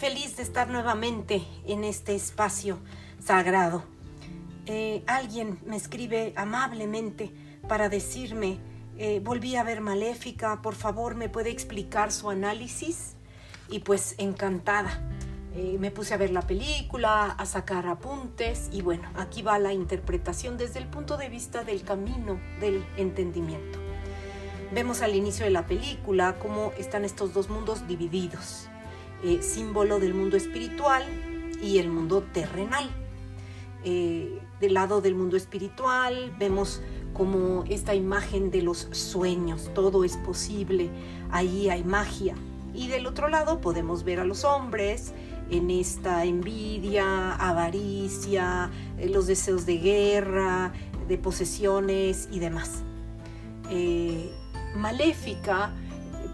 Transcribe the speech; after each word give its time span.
feliz 0.00 0.34
de 0.38 0.42
estar 0.42 0.70
nuevamente 0.70 1.46
en 1.66 1.84
este 1.84 2.14
espacio 2.14 2.78
sagrado. 3.22 3.84
Eh, 4.64 5.04
alguien 5.06 5.58
me 5.66 5.76
escribe 5.76 6.32
amablemente 6.36 7.34
para 7.68 7.90
decirme, 7.90 8.60
eh, 8.96 9.20
volví 9.22 9.56
a 9.56 9.62
ver 9.62 9.82
Maléfica, 9.82 10.62
por 10.62 10.74
favor, 10.74 11.16
¿me 11.16 11.28
puede 11.28 11.50
explicar 11.50 12.12
su 12.12 12.30
análisis? 12.30 13.16
Y 13.68 13.80
pues 13.80 14.14
encantada. 14.16 15.06
Eh, 15.54 15.76
me 15.78 15.90
puse 15.90 16.14
a 16.14 16.16
ver 16.16 16.30
la 16.30 16.46
película, 16.46 17.26
a 17.26 17.44
sacar 17.44 17.86
apuntes 17.86 18.70
y 18.72 18.80
bueno, 18.80 19.06
aquí 19.16 19.42
va 19.42 19.58
la 19.58 19.74
interpretación 19.74 20.56
desde 20.56 20.78
el 20.78 20.86
punto 20.86 21.18
de 21.18 21.28
vista 21.28 21.62
del 21.62 21.82
camino 21.82 22.40
del 22.58 22.86
entendimiento. 22.96 23.78
Vemos 24.72 25.02
al 25.02 25.14
inicio 25.14 25.44
de 25.44 25.50
la 25.50 25.66
película 25.66 26.38
cómo 26.38 26.72
están 26.78 27.04
estos 27.04 27.34
dos 27.34 27.50
mundos 27.50 27.86
divididos, 27.86 28.69
eh, 29.22 29.42
símbolo 29.42 29.98
del 29.98 30.14
mundo 30.14 30.36
espiritual 30.36 31.04
y 31.62 31.78
el 31.78 31.88
mundo 31.88 32.22
terrenal. 32.32 32.88
Eh, 33.84 34.40
del 34.60 34.74
lado 34.74 35.00
del 35.00 35.14
mundo 35.14 35.36
espiritual 35.36 36.34
vemos 36.38 36.82
como 37.14 37.64
esta 37.68 37.94
imagen 37.94 38.50
de 38.50 38.62
los 38.62 38.88
sueños, 38.92 39.70
todo 39.74 40.04
es 40.04 40.16
posible, 40.18 40.90
ahí 41.30 41.68
hay 41.68 41.84
magia. 41.84 42.34
Y 42.74 42.88
del 42.88 43.06
otro 43.06 43.28
lado 43.28 43.60
podemos 43.60 44.04
ver 44.04 44.20
a 44.20 44.24
los 44.24 44.44
hombres 44.44 45.12
en 45.50 45.70
esta 45.70 46.24
envidia, 46.24 47.34
avaricia, 47.34 48.70
eh, 48.98 49.08
los 49.08 49.26
deseos 49.26 49.66
de 49.66 49.78
guerra, 49.78 50.72
de 51.08 51.18
posesiones 51.18 52.28
y 52.30 52.38
demás. 52.38 52.82
Maléfica 54.76 55.72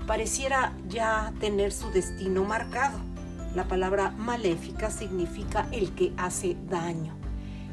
pareciera 0.06 0.72
ya 0.88 1.32
tener 1.40 1.72
su 1.72 1.90
destino 1.90 2.44
marcado. 2.44 2.98
La 3.54 3.68
palabra 3.68 4.10
maléfica 4.10 4.90
significa 4.90 5.66
el 5.72 5.94
que 5.94 6.12
hace 6.16 6.56
daño. 6.68 7.16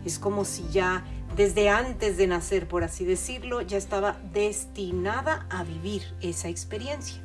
Es 0.06 0.20
como 0.20 0.45
si 0.45 0.67
ya 0.72 1.03
desde 1.36 1.70
antes 1.70 2.17
de 2.17 2.28
nacer, 2.28 2.67
por 2.67 2.84
así 2.84 3.06
decirlo, 3.06 3.62
ya 3.62 3.78
estaba 3.78 4.17
destinada 4.34 5.48
a 5.50 5.64
vivir 5.64 6.03
esa 6.22 6.48
experiencia. 6.48 7.22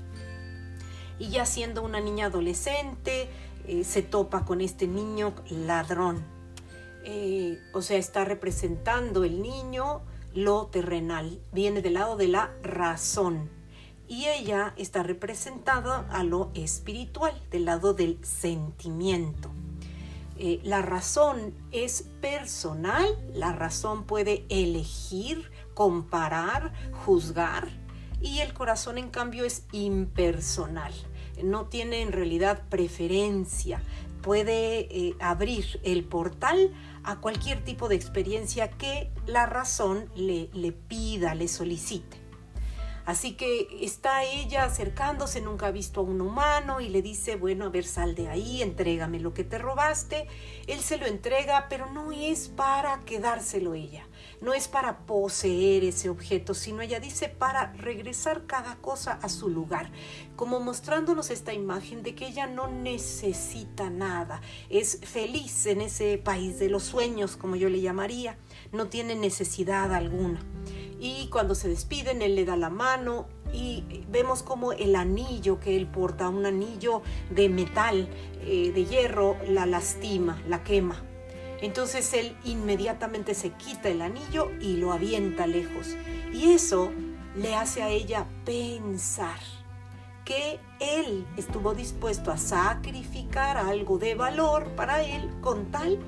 Y 1.19 1.31
ya 1.31 1.47
siendo 1.47 1.83
una 1.83 2.00
niña 2.00 2.27
adolescente, 2.27 3.28
eh, 3.67 3.84
se 3.84 4.03
topa 4.03 4.45
con 4.45 4.61
este 4.61 4.87
niño 4.87 5.34
ladrón. 5.50 6.25
Eh, 7.05 7.59
o 7.75 7.83
sea, 7.83 7.98
está 7.98 8.25
representando 8.25 9.25
el 9.25 9.43
niño 9.43 10.03
lo 10.34 10.67
terrenal, 10.67 11.41
viene 11.53 11.83
del 11.83 11.95
lado 11.95 12.17
de 12.17 12.28
la 12.28 12.53
razón. 12.62 13.58
Y 14.09 14.27
ella 14.27 14.73
está 14.77 15.03
representada 15.03 16.09
a 16.11 16.25
lo 16.25 16.51
espiritual, 16.55 17.33
del 17.51 17.67
lado 17.67 17.95
del 17.95 18.19
sentimiento. 18.25 19.50
Eh, 20.39 20.61
la 20.62 20.83
razón 20.83 21.53
es 21.73 22.03
personal, 22.20 23.06
la 23.34 23.53
razón 23.53 24.05
puede 24.05 24.47
elegir, 24.48 25.50
comparar, 25.75 26.73
juzgar, 27.05 27.69
y 28.20 28.39
el 28.39 28.55
corazón 28.55 28.98
en 28.98 29.11
cambio 29.11 29.45
es 29.45 29.65
impersonal 29.73 30.95
no 31.43 31.67
tiene 31.67 32.03
en 32.03 32.12
realidad 32.12 32.62
preferencia, 32.69 33.83
puede 34.22 34.81
eh, 34.91 35.15
abrir 35.20 35.81
el 35.84 36.05
portal 36.05 36.72
a 37.05 37.20
cualquier 37.20 37.65
tipo 37.65 37.89
de 37.89 37.95
experiencia 37.95 38.70
que 38.70 39.11
la 39.27 39.47
razón 39.47 40.11
le, 40.15 40.50
le 40.53 40.72
pida, 40.72 41.34
le 41.34 41.48
solicite. 41.48 42.17
Así 43.09 43.33
que 43.33 43.67
está 43.81 44.23
ella 44.23 44.64
acercándose, 44.64 45.41
nunca 45.41 45.69
ha 45.69 45.70
visto 45.70 46.01
a 46.01 46.03
un 46.03 46.20
humano 46.20 46.83
y 46.83 46.91
le 46.91 47.01
dice, 47.01 47.37
bueno, 47.37 47.65
a 47.65 47.70
ver, 47.70 47.87
sal 47.87 48.15
de 48.15 48.28
ahí, 48.28 48.61
entrégame 48.61 49.19
lo 49.19 49.33
que 49.33 49.45
te 49.45 49.56
robaste. 49.56 50.27
Él 50.66 50.81
se 50.81 50.99
lo 50.99 51.06
entrega, 51.06 51.69
pero 51.71 51.91
no 51.91 52.12
es 52.12 52.49
para 52.49 53.06
quedárselo 53.06 53.72
ella, 53.72 54.06
no 54.43 54.53
es 54.53 54.69
para 54.69 55.06
poseer 55.06 55.84
ese 55.84 56.10
objeto, 56.10 56.53
sino 56.53 56.82
ella 56.82 57.00
dice 57.00 57.31
para 57.31 57.72
regresar 57.72 58.44
cada 58.44 58.77
cosa 58.77 59.12
a 59.22 59.31
su 59.31 59.49
lugar, 59.49 59.91
como 60.37 60.61
mostrándonos 60.61 61.31
esta 61.31 61.55
imagen 61.55 62.03
de 62.03 62.15
que 62.15 62.27
ella 62.27 62.47
no 62.47 62.69
necesita 62.69 63.88
nada, 63.88 64.43
es 64.69 65.00
feliz 65.03 65.65
en 65.65 65.81
ese 65.81 66.19
país 66.19 66.59
de 66.59 66.69
los 66.69 66.82
sueños, 66.82 67.38
como 67.38 67.56
yo 67.56 67.71
le 67.71 67.81
llamaría, 67.81 68.37
no 68.73 68.89
tiene 68.89 69.15
necesidad 69.15 69.95
alguna 69.95 70.41
y 71.01 71.29
cuando 71.29 71.55
se 71.55 71.69
despiden 71.69 72.23
él 72.23 72.34
le 72.34 72.45
da 72.45 72.56
la 72.56 72.71
mano 72.71 73.27
y 73.53 73.84
vemos 74.11 74.43
como 74.43 74.73
el 74.73 74.97
anillo 74.97 75.61
que 75.61 75.77
él 75.77 75.87
porta, 75.87 76.29
un 76.29 76.45
anillo 76.45 77.03
de 77.31 77.49
metal, 77.49 78.09
eh, 78.43 78.73
de 78.73 78.84
hierro, 78.84 79.37
la 79.49 79.65
lastima, 79.65 80.43
la 80.49 80.62
quema. 80.65 81.03
Entonces 81.61 82.12
él 82.12 82.37
inmediatamente 82.45 83.34
se 83.34 83.51
quita 83.51 83.89
el 83.89 84.03
anillo 84.03 84.51
y 84.61 84.77
lo 84.77 84.93
avienta 84.93 85.47
lejos. 85.47 85.97
Y 86.33 86.50
eso 86.50 86.91
le 87.37 87.55
hace 87.55 87.83
a 87.83 87.89
ella 87.89 88.27
pensar 88.45 89.39
que 90.25 90.61
él 90.79 91.27
estuvo 91.37 91.75
dispuesto 91.75 92.31
a 92.31 92.37
sacrificar 92.37 93.56
algo 93.56 93.99
de 93.99 94.15
valor 94.15 94.69
para 94.77 95.03
él 95.03 95.31
con 95.41 95.71
tal 95.71 95.99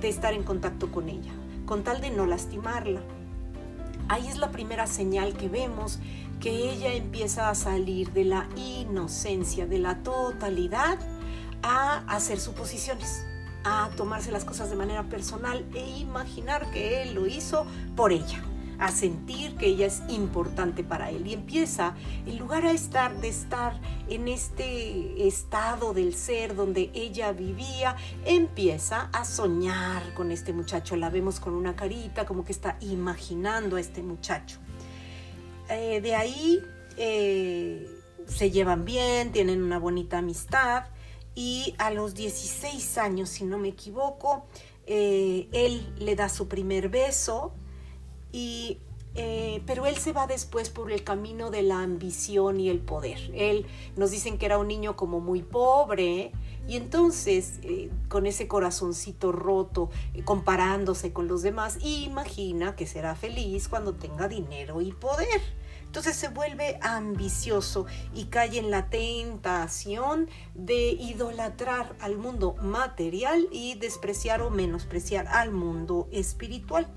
de 0.00 0.08
estar 0.08 0.32
en 0.32 0.44
contacto 0.44 0.90
con 0.90 1.10
ella, 1.10 1.32
con 1.66 1.84
tal 1.84 2.00
de 2.00 2.10
no 2.10 2.24
lastimarla. 2.24 3.02
Ahí 4.08 4.26
es 4.28 4.38
la 4.38 4.50
primera 4.50 4.86
señal 4.86 5.34
que 5.36 5.48
vemos 5.48 5.98
que 6.40 6.70
ella 6.70 6.94
empieza 6.94 7.50
a 7.50 7.54
salir 7.54 8.12
de 8.12 8.24
la 8.24 8.48
inocencia, 8.56 9.66
de 9.66 9.78
la 9.78 10.02
totalidad, 10.02 10.98
a 11.62 12.04
hacer 12.06 12.38
suposiciones, 12.40 13.24
a 13.64 13.90
tomarse 13.96 14.30
las 14.30 14.44
cosas 14.44 14.70
de 14.70 14.76
manera 14.76 15.02
personal 15.04 15.64
e 15.74 15.98
imaginar 15.98 16.70
que 16.70 17.02
él 17.02 17.14
lo 17.14 17.26
hizo 17.26 17.66
por 17.96 18.12
ella 18.12 18.42
a 18.78 18.90
sentir 18.90 19.56
que 19.56 19.66
ella 19.66 19.86
es 19.86 20.02
importante 20.08 20.84
para 20.84 21.10
él 21.10 21.26
y 21.26 21.34
empieza, 21.34 21.94
en 22.26 22.38
lugar 22.38 22.66
a 22.66 22.72
estar 22.72 23.20
de 23.20 23.28
estar 23.28 23.80
en 24.08 24.28
este 24.28 25.26
estado 25.26 25.94
del 25.94 26.14
ser 26.14 26.54
donde 26.54 26.90
ella 26.94 27.32
vivía, 27.32 27.96
empieza 28.24 29.10
a 29.12 29.24
soñar 29.24 30.14
con 30.14 30.30
este 30.30 30.52
muchacho. 30.52 30.96
La 30.96 31.10
vemos 31.10 31.40
con 31.40 31.54
una 31.54 31.76
carita 31.76 32.26
como 32.26 32.44
que 32.44 32.52
está 32.52 32.76
imaginando 32.80 33.76
a 33.76 33.80
este 33.80 34.02
muchacho. 34.02 34.58
Eh, 35.68 36.00
de 36.00 36.14
ahí 36.14 36.62
eh, 36.96 37.90
se 38.26 38.50
llevan 38.50 38.84
bien, 38.84 39.32
tienen 39.32 39.62
una 39.62 39.78
bonita 39.78 40.18
amistad 40.18 40.84
y 41.34 41.74
a 41.78 41.90
los 41.90 42.14
16 42.14 42.98
años, 42.98 43.28
si 43.28 43.44
no 43.44 43.58
me 43.58 43.68
equivoco, 43.68 44.46
eh, 44.86 45.48
él 45.52 45.94
le 45.98 46.16
da 46.16 46.28
su 46.28 46.48
primer 46.48 46.88
beso 46.88 47.52
eh, 48.32 49.62
pero 49.66 49.86
él 49.86 49.96
se 49.96 50.12
va 50.12 50.26
después 50.26 50.68
por 50.68 50.92
el 50.92 51.02
camino 51.02 51.50
de 51.50 51.62
la 51.62 51.80
ambición 51.80 52.60
y 52.60 52.68
el 52.68 52.80
poder. 52.80 53.18
Él 53.34 53.66
nos 53.96 54.10
dicen 54.10 54.36
que 54.36 54.46
era 54.46 54.58
un 54.58 54.68
niño 54.68 54.94
como 54.94 55.20
muy 55.20 55.42
pobre 55.42 56.32
y 56.68 56.76
entonces 56.76 57.60
eh, 57.62 57.90
con 58.08 58.26
ese 58.26 58.46
corazoncito 58.46 59.32
roto, 59.32 59.90
eh, 60.14 60.22
comparándose 60.22 61.12
con 61.12 61.28
los 61.28 61.42
demás, 61.42 61.78
imagina 61.80 62.76
que 62.76 62.86
será 62.86 63.14
feliz 63.14 63.68
cuando 63.68 63.94
tenga 63.94 64.28
dinero 64.28 64.82
y 64.82 64.92
poder. 64.92 65.40
Entonces 65.86 66.16
se 66.16 66.28
vuelve 66.28 66.78
ambicioso 66.82 67.86
y 68.14 68.24
cae 68.24 68.58
en 68.58 68.70
la 68.70 68.90
tentación 68.90 70.28
de 70.54 70.90
idolatrar 70.90 71.96
al 72.00 72.18
mundo 72.18 72.54
material 72.60 73.48
y 73.50 73.76
despreciar 73.76 74.42
o 74.42 74.50
menospreciar 74.50 75.26
al 75.28 75.52
mundo 75.52 76.06
espiritual. 76.12 76.92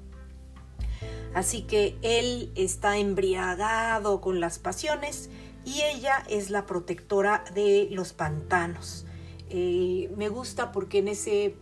Así 1.33 1.61
que 1.63 1.97
él 2.01 2.51
está 2.55 2.97
embriagado 2.97 4.21
con 4.21 4.39
las 4.39 4.59
pasiones 4.59 5.29
y 5.65 5.81
ella 5.81 6.23
es 6.29 6.49
la 6.49 6.65
protectora 6.65 7.43
de 7.53 7.87
los 7.91 8.13
pantanos. 8.13 9.05
Eh, 9.49 10.11
me 10.15 10.29
gusta 10.29 10.71
porque 10.71 10.99
en 10.99 11.07
ese, 11.07 11.55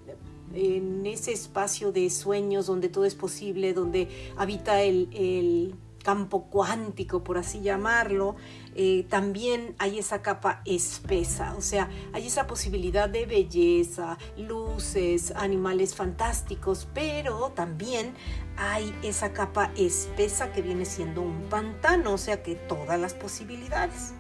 en 0.54 1.06
ese 1.06 1.34
espacio 1.34 1.92
de 1.92 2.10
sueños 2.10 2.68
donde 2.68 2.90
todo 2.90 3.06
es 3.06 3.16
posible, 3.16 3.74
donde 3.74 4.08
habita 4.38 4.82
el 4.82 5.76
campo 6.08 6.46
cuántico, 6.46 7.22
por 7.22 7.38
así 7.38 7.60
llamarlo, 7.60 8.38
eh, 8.76 9.06
también 9.10 9.76
hay 9.78 10.00
esa 10.00 10.22
capa 10.22 10.62
espesa, 10.64 11.54
o 11.58 11.62
sea, 11.62 11.90
hay 12.14 12.28
esa 12.28 12.48
posibilidad 12.48 13.10
de 13.10 13.26
belleza, 13.26 14.18
luces, 14.38 15.34
animales 15.36 15.96
fantásticos, 15.96 16.88
pero 16.94 17.52
también 17.54 18.14
hay 18.56 18.98
esa 19.04 19.34
capa 19.34 19.70
espesa 19.76 20.54
que 20.54 20.62
viene 20.62 20.86
siendo 20.86 21.24
un 21.24 21.50
pantano, 21.50 22.14
o 22.14 22.18
sea 22.18 22.42
que 22.42 22.56
todas 22.56 22.98
las 22.98 23.14
posibilidades. 23.14 24.14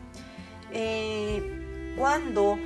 Eh, 0.73 1.95
cuando 1.97 2.59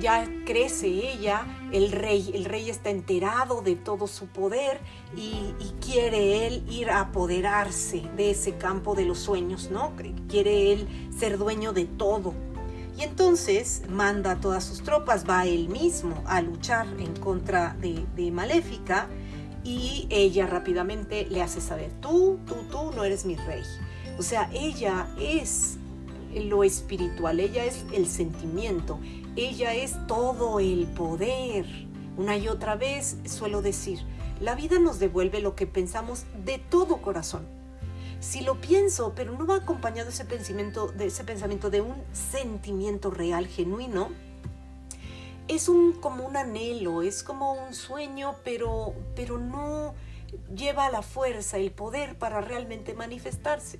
ya 0.00 0.28
crece 0.44 0.86
ella, 0.86 1.46
el 1.72 1.92
rey, 1.92 2.30
el 2.34 2.44
rey 2.44 2.70
está 2.70 2.90
enterado 2.90 3.62
de 3.62 3.76
todo 3.76 4.06
su 4.06 4.26
poder 4.26 4.80
y, 5.16 5.54
quiere 5.80 6.46
él 6.46 6.64
ir 6.70 6.90
a 6.90 7.00
apoderarse 7.00 8.02
de 8.16 8.30
ese 8.30 8.56
campo 8.56 8.94
de 8.94 9.04
los 9.04 9.18
sueños, 9.18 9.70
¿no? 9.70 9.92
Quiere 10.28 10.72
él 10.72 11.10
ser 11.18 11.36
dueño 11.36 11.72
de 11.72 11.84
todo. 11.84 12.32
Y 12.96 13.02
entonces 13.02 13.82
manda 13.88 14.32
a 14.32 14.40
todas 14.40 14.62
sus 14.62 14.82
tropas, 14.82 15.28
va 15.28 15.46
él 15.46 15.68
mismo 15.68 16.22
a 16.26 16.42
luchar 16.42 16.86
en 16.98 17.16
contra 17.16 17.74
de, 17.80 18.04
de 18.14 18.30
Maléfica 18.30 19.08
y 19.64 20.06
ella 20.10 20.46
rápidamente 20.46 21.26
le 21.28 21.42
hace 21.42 21.60
saber, 21.60 21.90
tú, 22.00 22.38
tú, 22.46 22.56
tú 22.70 22.92
no 22.94 23.02
eres 23.02 23.24
mi 23.24 23.36
rey. 23.36 23.62
O 24.18 24.22
sea, 24.22 24.48
ella 24.52 25.08
es 25.18 25.78
lo 26.34 26.62
espiritual, 26.62 27.40
ella 27.40 27.64
es 27.64 27.84
el 27.92 28.06
sentimiento, 28.06 29.00
ella 29.36 29.74
es 29.74 29.96
todo 30.06 30.60
el 30.60 30.86
poder. 30.86 31.66
Una 32.16 32.36
y 32.36 32.48
otra 32.48 32.74
vez 32.74 33.16
suelo 33.24 33.62
decir, 33.62 34.00
la 34.40 34.54
vida 34.54 34.78
nos 34.78 34.98
devuelve 34.98 35.40
lo 35.40 35.54
que 35.54 35.66
pensamos 35.66 36.24
de 36.44 36.58
todo 36.58 37.00
corazón. 37.00 37.46
Si 38.18 38.42
lo 38.42 38.60
pienso, 38.60 39.12
pero 39.14 39.32
no 39.32 39.46
va 39.46 39.56
acompañado 39.56 40.10
ese 40.10 40.24
pensamiento, 40.24 40.88
de 40.88 41.06
ese 41.06 41.24
pensamiento 41.24 41.70
de 41.70 41.80
un 41.80 41.94
sentimiento 42.12 43.10
real, 43.10 43.46
genuino, 43.46 44.08
es 45.48 45.68
un, 45.68 45.92
como 45.92 46.26
un 46.26 46.36
anhelo, 46.36 47.02
es 47.02 47.22
como 47.22 47.52
un 47.52 47.72
sueño, 47.72 48.34
pero, 48.44 48.94
pero 49.16 49.38
no 49.38 49.94
lleva 50.54 50.90
la 50.90 51.02
fuerza, 51.02 51.56
el 51.56 51.70
poder 51.70 52.18
para 52.18 52.40
realmente 52.40 52.94
manifestarse 52.94 53.78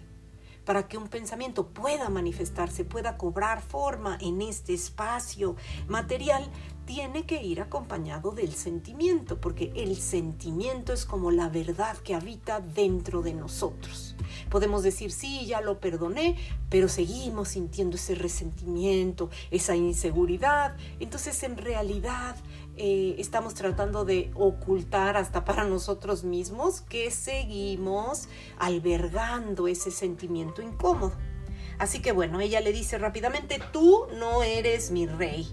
para 0.71 0.87
que 0.87 0.97
un 0.97 1.09
pensamiento 1.09 1.67
pueda 1.67 2.09
manifestarse, 2.11 2.85
pueda 2.85 3.17
cobrar 3.17 3.61
forma 3.61 4.17
en 4.21 4.41
este 4.41 4.73
espacio 4.73 5.57
material, 5.89 6.49
tiene 6.85 7.27
que 7.27 7.43
ir 7.43 7.61
acompañado 7.61 8.31
del 8.31 8.55
sentimiento, 8.55 9.41
porque 9.41 9.73
el 9.75 9.97
sentimiento 9.97 10.93
es 10.93 11.05
como 11.07 11.33
la 11.33 11.49
verdad 11.49 11.97
que 11.97 12.15
habita 12.15 12.61
dentro 12.61 13.21
de 13.21 13.35
nosotros. 13.35 14.15
Podemos 14.49 14.85
decir, 14.85 15.11
sí, 15.11 15.45
ya 15.45 15.61
lo 15.61 15.81
perdoné, 15.81 16.37
pero 16.69 16.89
seguimos 16.89 17.49
sintiendo 17.49 17.97
ese 17.97 18.15
resentimiento, 18.15 19.29
esa 19.51 19.75
inseguridad. 19.75 20.77
Entonces, 21.01 21.43
en 21.43 21.57
realidad, 21.57 22.37
eh, 22.83 23.17
estamos 23.19 23.53
tratando 23.53 24.07
de 24.07 24.31
ocultar 24.35 25.19
hasta 25.19 25.45
para 25.45 25.65
nosotros 25.65 26.25
mismos 26.25 26.81
que 26.81 27.11
seguimos 27.11 28.27
albergando 28.57 29.69
ese 29.69 29.91
sentimiento 29.91 30.63
incómodo. 30.63 31.13
Así 31.79 32.01
que 32.01 32.13
bueno, 32.13 32.41
ella 32.41 32.63
le 32.63 32.73
dice 32.73 32.97
rápidamente, 32.97 33.61
tú 33.71 34.07
no 34.19 34.43
eres 34.43 34.93
mi 34.93 35.07
rey. 35.07 35.47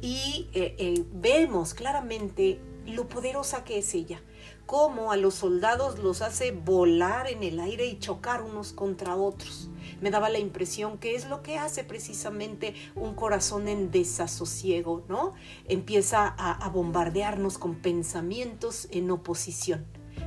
Y 0.00 0.50
eh, 0.54 0.76
eh, 0.78 1.04
vemos 1.14 1.74
claramente 1.74 2.60
lo 2.88 3.08
poderosa 3.08 3.64
que 3.64 3.78
es 3.78 3.94
ella 3.94 4.20
cómo 4.68 5.12
a 5.12 5.16
los 5.16 5.32
soldados 5.32 5.98
los 5.98 6.20
hace 6.20 6.52
volar 6.52 7.26
en 7.26 7.42
el 7.42 7.58
aire 7.58 7.86
y 7.86 7.98
chocar 7.98 8.42
unos 8.42 8.74
contra 8.74 9.16
otros. 9.16 9.70
Me 10.02 10.10
daba 10.10 10.28
la 10.28 10.40
impresión 10.40 10.98
que 10.98 11.14
es 11.14 11.26
lo 11.26 11.42
que 11.42 11.56
hace 11.56 11.84
precisamente 11.84 12.74
un 12.94 13.14
corazón 13.14 13.66
en 13.66 13.90
desasosiego, 13.90 15.04
¿no? 15.08 15.32
Empieza 15.68 16.26
a, 16.36 16.52
a 16.52 16.68
bombardearnos 16.68 17.56
con 17.56 17.76
pensamientos 17.76 18.88
en 18.90 19.10
oposición, 19.10 19.86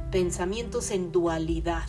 pensamientos 0.10 0.90
en 0.90 1.12
dualidad 1.12 1.88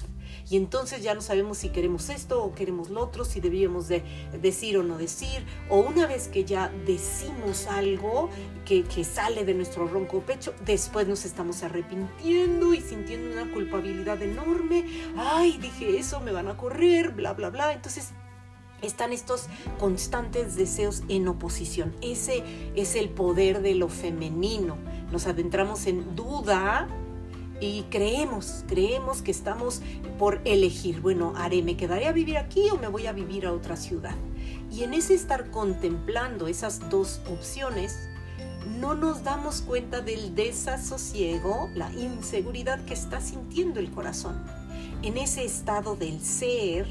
y 0.53 0.57
entonces 0.57 1.03
ya 1.03 1.15
no 1.15 1.23
sabemos 1.23 1.57
si 1.57 1.71
queremos 1.71 2.11
esto 2.11 2.45
o 2.45 2.55
queremos 2.55 2.91
lo 2.91 3.01
otro, 3.01 3.25
si 3.25 3.41
debíamos 3.41 3.89
de 3.89 4.03
decir 4.39 4.77
o 4.77 4.83
no 4.83 4.99
decir, 4.99 5.47
o 5.71 5.79
una 5.79 6.07
vez 6.07 6.29
que 6.29 6.45
ya 6.45 6.71
decimos 6.85 7.67
algo 7.69 8.29
que, 8.67 8.85
que 8.85 9.03
sale 9.03 9.47
de 9.47 9.55
nuestro 9.55 9.89
ronco 9.89 10.21
pecho, 10.21 10.53
después 10.63 11.09
nos 11.09 11.25
estamos 11.25 11.63
arrepintiendo 11.63 12.75
y 12.75 12.83
sintiendo 12.83 13.33
una 13.33 13.51
culpabilidad 13.51 14.21
enorme, 14.21 14.85
ay, 15.17 15.57
dije 15.57 15.99
eso, 15.99 16.21
me 16.21 16.33
van 16.33 16.49
a 16.49 16.59
correr, 16.59 17.13
bla, 17.13 17.33
bla, 17.33 17.49
bla, 17.49 17.73
entonces 17.73 18.11
están 18.83 19.15
estos 19.15 19.47
constantes 19.79 20.55
deseos 20.55 21.03
en 21.09 21.29
oposición. 21.29 21.97
Ese 22.03 22.43
es 22.77 22.95
el 22.95 23.09
poder 23.09 23.63
de 23.63 23.75
lo 23.75 23.89
femenino. 23.89 24.77
Nos 25.11 25.27
adentramos 25.27 25.87
en 25.87 26.15
duda 26.15 26.89
y 27.63 27.85
creemos, 27.91 28.65
creemos 28.67 29.23
que 29.23 29.31
estamos 29.31 29.83
por 30.19 30.41
elegir, 30.45 31.01
bueno, 31.01 31.33
haré, 31.37 31.63
me 31.63 31.77
quedaré 31.77 32.09
a 32.09 32.13
vivir 32.13 32.37
aquí 32.37 32.69
o 32.71 32.77
me 32.77 32.89
voy 32.89 33.07
a 33.07 33.13
vivir 33.13 33.47
a 33.47 33.53
otra 33.53 33.77
ciudad. 33.77 34.17
Y 34.73 34.83
en 34.83 34.95
ese 34.95 35.15
estar 35.15 35.51
contemplando 35.53 36.49
esas 36.49 36.91
dos 36.91 37.21
opciones, 37.31 38.09
no 38.81 38.95
nos 38.95 39.23
damos 39.23 39.61
cuenta 39.63 40.01
del 40.01 40.35
desasosiego, 40.35 41.71
la 41.77 41.93
inseguridad 41.93 42.85
que 42.85 42.95
está 42.95 43.21
sintiendo 43.21 43.79
el 43.79 43.93
corazón. 43.93 44.43
En 45.03 45.17
ese 45.17 45.45
estado 45.45 45.95
del 45.95 46.21
ser, 46.21 46.89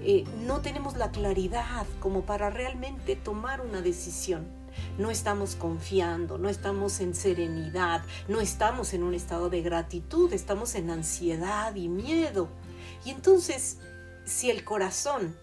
eh, 0.00 0.24
no 0.46 0.60
tenemos 0.60 0.96
la 0.96 1.10
claridad 1.10 1.86
como 2.00 2.22
para 2.22 2.48
realmente 2.48 3.14
tomar 3.14 3.60
una 3.60 3.82
decisión 3.82 4.63
no 4.98 5.10
estamos 5.10 5.56
confiando, 5.56 6.38
no 6.38 6.48
estamos 6.48 7.00
en 7.00 7.14
serenidad, 7.14 8.02
no 8.28 8.40
estamos 8.40 8.94
en 8.94 9.02
un 9.02 9.14
estado 9.14 9.50
de 9.50 9.62
gratitud, 9.62 10.32
estamos 10.32 10.74
en 10.74 10.90
ansiedad 10.90 11.74
y 11.74 11.88
miedo. 11.88 12.48
Y 13.04 13.10
entonces, 13.10 13.78
si 14.24 14.50
el 14.50 14.64
corazón 14.64 15.36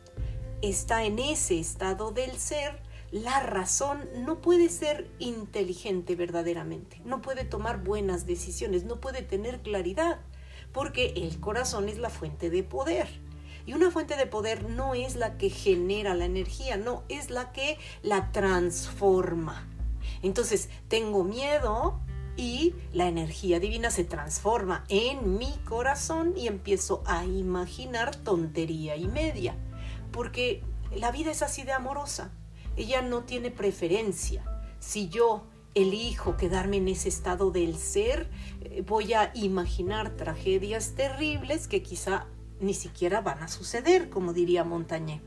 está 0.61 1.03
en 1.03 1.19
ese 1.19 1.59
estado 1.59 2.11
del 2.11 2.37
ser, 2.37 2.81
la 3.11 3.41
razón 3.41 4.07
no 4.19 4.41
puede 4.41 4.69
ser 4.69 5.09
inteligente 5.19 6.15
verdaderamente, 6.15 7.01
no 7.03 7.21
puede 7.21 7.43
tomar 7.43 7.83
buenas 7.83 8.25
decisiones, 8.25 8.85
no 8.85 9.01
puede 9.01 9.21
tener 9.21 9.61
claridad, 9.61 10.19
porque 10.71 11.13
el 11.17 11.39
corazón 11.41 11.89
es 11.89 11.97
la 11.97 12.09
fuente 12.09 12.49
de 12.49 12.63
poder. 12.63 13.09
Y 13.65 13.73
una 13.73 13.91
fuente 13.91 14.17
de 14.17 14.27
poder 14.27 14.69
no 14.69 14.93
es 14.93 15.15
la 15.15 15.37
que 15.37 15.49
genera 15.49 16.15
la 16.15 16.25
energía, 16.25 16.77
no, 16.77 17.03
es 17.09 17.29
la 17.29 17.51
que 17.51 17.77
la 18.01 18.31
transforma. 18.31 19.67
Entonces, 20.21 20.69
tengo 20.87 21.23
miedo 21.23 21.99
y 22.37 22.73
la 22.93 23.07
energía 23.07 23.59
divina 23.59 23.91
se 23.91 24.03
transforma 24.03 24.85
en 24.89 25.37
mi 25.37 25.51
corazón 25.65 26.33
y 26.37 26.47
empiezo 26.47 27.03
a 27.05 27.25
imaginar 27.25 28.15
tontería 28.15 28.95
y 28.95 29.07
media. 29.07 29.55
Porque 30.11 30.63
la 30.95 31.11
vida 31.11 31.31
es 31.31 31.41
así 31.41 31.63
de 31.63 31.71
amorosa. 31.71 32.31
Ella 32.77 33.01
no 33.01 33.23
tiene 33.23 33.51
preferencia. 33.51 34.43
Si 34.79 35.09
yo 35.09 35.45
elijo 35.73 36.35
quedarme 36.37 36.77
en 36.77 36.87
ese 36.87 37.09
estado 37.09 37.51
del 37.51 37.77
ser, 37.77 38.29
eh, 38.61 38.83
voy 38.85 39.13
a 39.13 39.31
imaginar 39.35 40.15
tragedias 40.17 40.95
terribles 40.95 41.67
que 41.67 41.81
quizá 41.81 42.27
ni 42.61 42.73
siquiera 42.73 43.21
van 43.21 43.43
a 43.43 43.47
suceder, 43.47 44.09
como 44.09 44.33
diría 44.33 44.63
Montañé. 44.63 45.21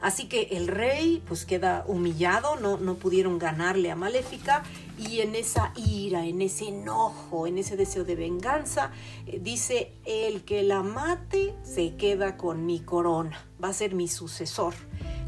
Así 0.00 0.28
que 0.28 0.48
el 0.52 0.66
rey 0.66 1.22
pues 1.26 1.44
queda 1.44 1.84
humillado, 1.86 2.56
no, 2.56 2.78
no 2.78 2.94
pudieron 2.94 3.38
ganarle 3.38 3.90
a 3.90 3.96
Maléfica 3.96 4.62
y 4.98 5.20
en 5.20 5.34
esa 5.34 5.72
ira, 5.76 6.24
en 6.24 6.40
ese 6.40 6.68
enojo, 6.68 7.46
en 7.46 7.58
ese 7.58 7.76
deseo 7.76 8.04
de 8.04 8.16
venganza, 8.16 8.92
eh, 9.26 9.38
dice, 9.42 9.92
el 10.06 10.42
que 10.44 10.62
la 10.62 10.82
mate 10.82 11.54
se 11.62 11.96
queda 11.96 12.38
con 12.38 12.64
mi 12.64 12.80
corona, 12.80 13.46
va 13.62 13.68
a 13.68 13.72
ser 13.74 13.94
mi 13.94 14.08
sucesor. 14.08 14.74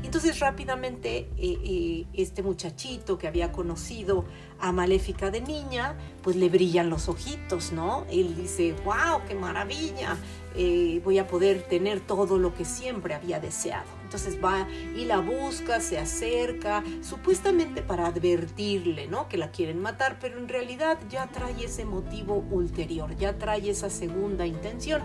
Entonces 0.02 0.40
rápidamente 0.40 1.28
eh, 1.36 1.58
eh, 1.64 2.06
este 2.12 2.42
muchachito 2.42 3.18
que 3.18 3.28
había 3.28 3.52
conocido 3.52 4.24
a 4.58 4.72
Maléfica 4.72 5.30
de 5.30 5.40
niña, 5.40 5.96
pues 6.22 6.36
le 6.36 6.48
brillan 6.48 6.90
los 6.90 7.08
ojitos, 7.08 7.72
¿no? 7.72 8.04
Él 8.10 8.36
dice, 8.36 8.74
wow, 8.84 9.22
qué 9.26 9.34
maravilla, 9.34 10.16
eh, 10.54 11.00
voy 11.04 11.18
a 11.18 11.26
poder 11.26 11.62
tener 11.62 12.00
todo 12.00 12.38
lo 12.38 12.54
que 12.54 12.64
siempre 12.64 13.14
había 13.14 13.40
deseado. 13.40 13.86
Entonces 14.04 14.38
va 14.42 14.68
y 14.94 15.04
la 15.04 15.20
busca, 15.20 15.80
se 15.80 15.98
acerca, 15.98 16.84
supuestamente 17.00 17.80
para 17.82 18.06
advertirle, 18.06 19.06
¿no? 19.08 19.28
Que 19.28 19.38
la 19.38 19.50
quieren 19.50 19.80
matar, 19.80 20.18
pero 20.20 20.38
en 20.38 20.48
realidad 20.48 20.98
ya 21.08 21.28
trae 21.28 21.64
ese 21.64 21.84
motivo 21.84 22.44
ulterior, 22.50 23.16
ya 23.16 23.38
trae 23.38 23.70
esa 23.70 23.88
segunda 23.88 24.46
intención. 24.46 25.02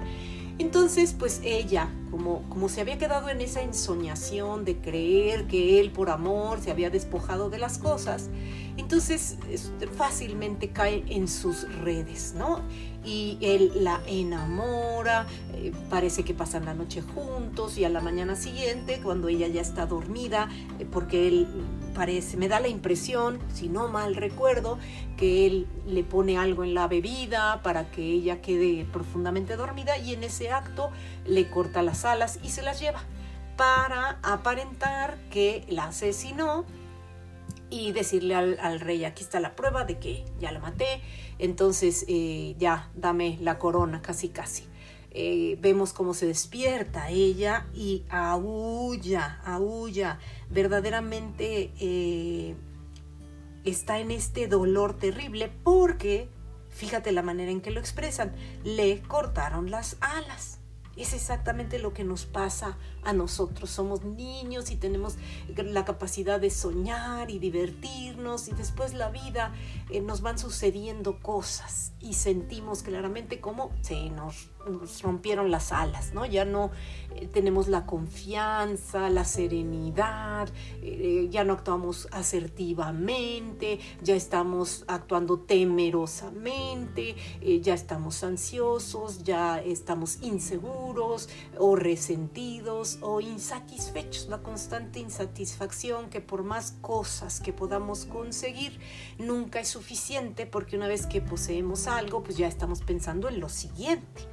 Entonces, 0.60 1.16
pues 1.18 1.40
ella, 1.44 1.90
como, 2.12 2.44
como 2.50 2.70
se 2.70 2.82
había 2.82 2.98
quedado 2.98 3.30
en 3.30 3.42
esa 3.42 3.62
ensoñación 3.62 4.66
de 4.66 4.78
creer 4.78 5.48
que 5.48 5.80
él 5.80 5.92
por 5.92 6.10
amor 6.10 6.60
se 6.62 6.72
había 6.72 6.90
despojado 6.90 7.50
de 7.50 7.60
las 7.60 7.78
cosas, 7.78 8.30
entonces 8.78 9.38
fácilmente 9.98 10.70
cae 10.70 11.04
en 11.10 11.28
sus 11.28 11.68
redes, 11.80 12.36
¿no? 12.38 12.62
Y 13.04 13.38
él 13.42 13.72
la 13.76 14.02
enamora, 14.06 15.26
eh, 15.54 15.72
parece 15.90 16.24
que 16.24 16.34
pasan 16.34 16.66
la 16.66 16.74
noche 16.74 17.02
juntos 17.02 17.78
y 17.78 17.86
a 17.86 17.90
la 17.90 18.02
mañana 18.02 18.36
siguiente, 18.36 19.00
cuando 19.02 19.30
ella 19.30 19.48
ya 19.48 19.62
está 19.62 19.86
dormida, 19.86 20.50
eh, 20.78 20.86
porque 20.90 21.28
él 21.28 21.48
parece, 21.96 22.38
me 22.38 22.48
da 22.48 22.60
la 22.60 22.68
impresión, 22.68 23.40
si 23.54 23.70
no 23.70 23.88
mal 23.88 24.16
recuerdo, 24.16 24.78
que 25.16 25.48
él 25.48 25.68
le 25.88 26.04
pone 26.04 26.38
algo 26.38 26.64
en 26.64 26.76
la 26.76 26.88
bebida 26.88 27.62
para 27.64 27.90
que 27.90 28.04
ella 28.04 28.42
quede 28.42 28.86
profundamente 28.86 29.56
dormida 29.56 29.98
y 29.98 30.14
en 30.14 30.24
ese 30.24 30.52
acto 30.52 30.92
le 31.28 31.50
corta 31.50 31.82
las 31.84 32.06
alas 32.06 32.40
y 32.44 32.50
se 32.50 32.62
las 32.62 32.80
lleva 32.80 33.04
para 33.58 34.20
aparentar 34.24 35.18
que 35.30 35.66
la 35.68 35.86
asesinó 35.86 36.66
y 37.70 37.92
decirle 37.92 38.36
al, 38.36 38.80
rey, 38.80 39.04
aquí 39.04 39.24
está 39.24 39.40
la 39.40 39.56
prueba 39.56 39.84
de 39.84 39.98
que 39.98 40.24
ya 40.40 40.52
la 40.52 40.60
maté, 40.60 41.02
entonces 41.38 42.06
eh, 42.08 42.56
ya 42.58 42.90
dame 42.96 43.38
la 43.42 43.60
corona, 43.60 44.02
casi 44.02 44.30
casi. 44.30 44.64
eh, 45.12 45.58
vemos 45.62 45.94
cómo 45.94 46.14
se 46.14 46.28
despierta 46.28 47.10
ella 47.10 47.66
y 47.74 48.04
aúlla, 48.10 49.42
aúlla, 49.44 50.20
verdaderamente 50.50 51.72
eh, 51.80 52.56
está 53.66 54.00
en 54.00 54.12
este 54.12 54.48
dolor 54.48 54.96
terrible 54.98 55.52
porque, 55.64 56.30
fíjate 56.70 57.12
la 57.12 57.24
manera 57.24 57.52
en 57.52 57.62
que 57.62 57.72
lo 57.72 57.80
expresan, 57.80 58.34
le 58.64 59.02
cortaron 59.02 59.72
las 59.72 59.98
alas. 60.02 60.57
Es 60.98 61.14
exactamente 61.14 61.80
lo 61.80 61.94
que 61.94 62.04
nos 62.04 62.26
pasa 62.26 62.78
a 63.08 63.14
nosotros. 63.14 63.70
Somos 63.70 64.04
niños 64.04 64.70
y 64.70 64.76
tenemos 64.76 65.16
la 65.56 65.86
capacidad 65.86 66.42
de 66.42 66.50
soñar 66.50 67.32
y 67.32 67.40
divertirnos 67.40 68.50
y 68.50 68.52
después 68.52 68.94
la 68.94 69.10
vida 69.10 69.54
eh, 69.90 70.02
nos 70.02 70.20
van 70.22 70.38
sucediendo 70.38 71.20
cosas 71.20 71.94
y 72.02 72.14
sentimos 72.14 72.84
claramente 72.84 73.40
cómo 73.40 73.72
se 73.82 74.10
nos, 74.10 74.50
rompieron 75.02 75.50
las 75.50 75.72
alas, 75.72 76.14
¿no? 76.14 76.26
Ya 76.26 76.44
no 76.44 76.72
eh, 77.16 77.30
tenemos 77.32 77.70
la 77.70 77.86
confianza, 77.86 79.10
la 79.10 79.24
serenidad, 79.24 80.50
eh, 80.82 81.30
ya 81.32 81.46
no 81.46 81.54
actuamos 81.54 82.10
asertivamente, 82.12 83.80
ya 84.02 84.16
estamos 84.16 84.84
actuando 84.90 85.40
temerosamente, 85.40 87.16
ya 87.62 87.74
estamos 87.74 88.26
ansiosos, 88.26 89.24
ya 89.24 89.62
estamos 89.62 90.22
inseguros 90.22 91.30
o 91.58 91.78
resentidos 91.78 92.97
o 93.02 93.22
insatisfechos, 93.22 94.28
la 94.28 94.40
constante 94.40 95.00
insatisfacción 95.00 96.10
que 96.10 96.22
por 96.22 96.44
más 96.44 96.74
cosas 96.82 97.40
que 97.40 97.54
podamos 97.54 98.06
conseguir 98.06 98.80
nunca 99.18 99.60
es 99.60 99.68
suficiente 99.68 100.46
porque 100.46 100.76
una 100.76 100.88
vez 100.88 101.06
que 101.06 101.22
poseemos 101.22 101.88
algo, 101.88 102.24
pues 102.24 102.38
ya 102.38 102.48
estamos 102.48 102.82
pensando 102.82 103.30
en 103.30 103.40
lo 103.40 103.50
siguiente. 103.50 104.28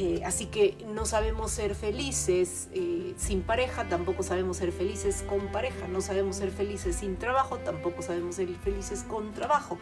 Eh, 0.00 0.22
así 0.24 0.46
que 0.46 0.76
no 0.94 1.06
sabemos 1.06 1.50
ser 1.50 1.74
felices 1.74 2.68
eh, 2.72 3.14
sin 3.16 3.42
pareja, 3.42 3.88
tampoco 3.88 4.22
sabemos 4.22 4.58
ser 4.58 4.70
felices 4.70 5.24
con 5.28 5.50
pareja, 5.50 5.88
no 5.88 6.00
sabemos 6.00 6.36
ser 6.36 6.52
felices 6.52 6.96
sin 6.96 7.16
trabajo, 7.16 7.58
tampoco 7.58 8.02
sabemos 8.02 8.36
ser 8.36 8.48
felices 8.54 9.02
con 9.02 9.34
trabajo. 9.34 9.76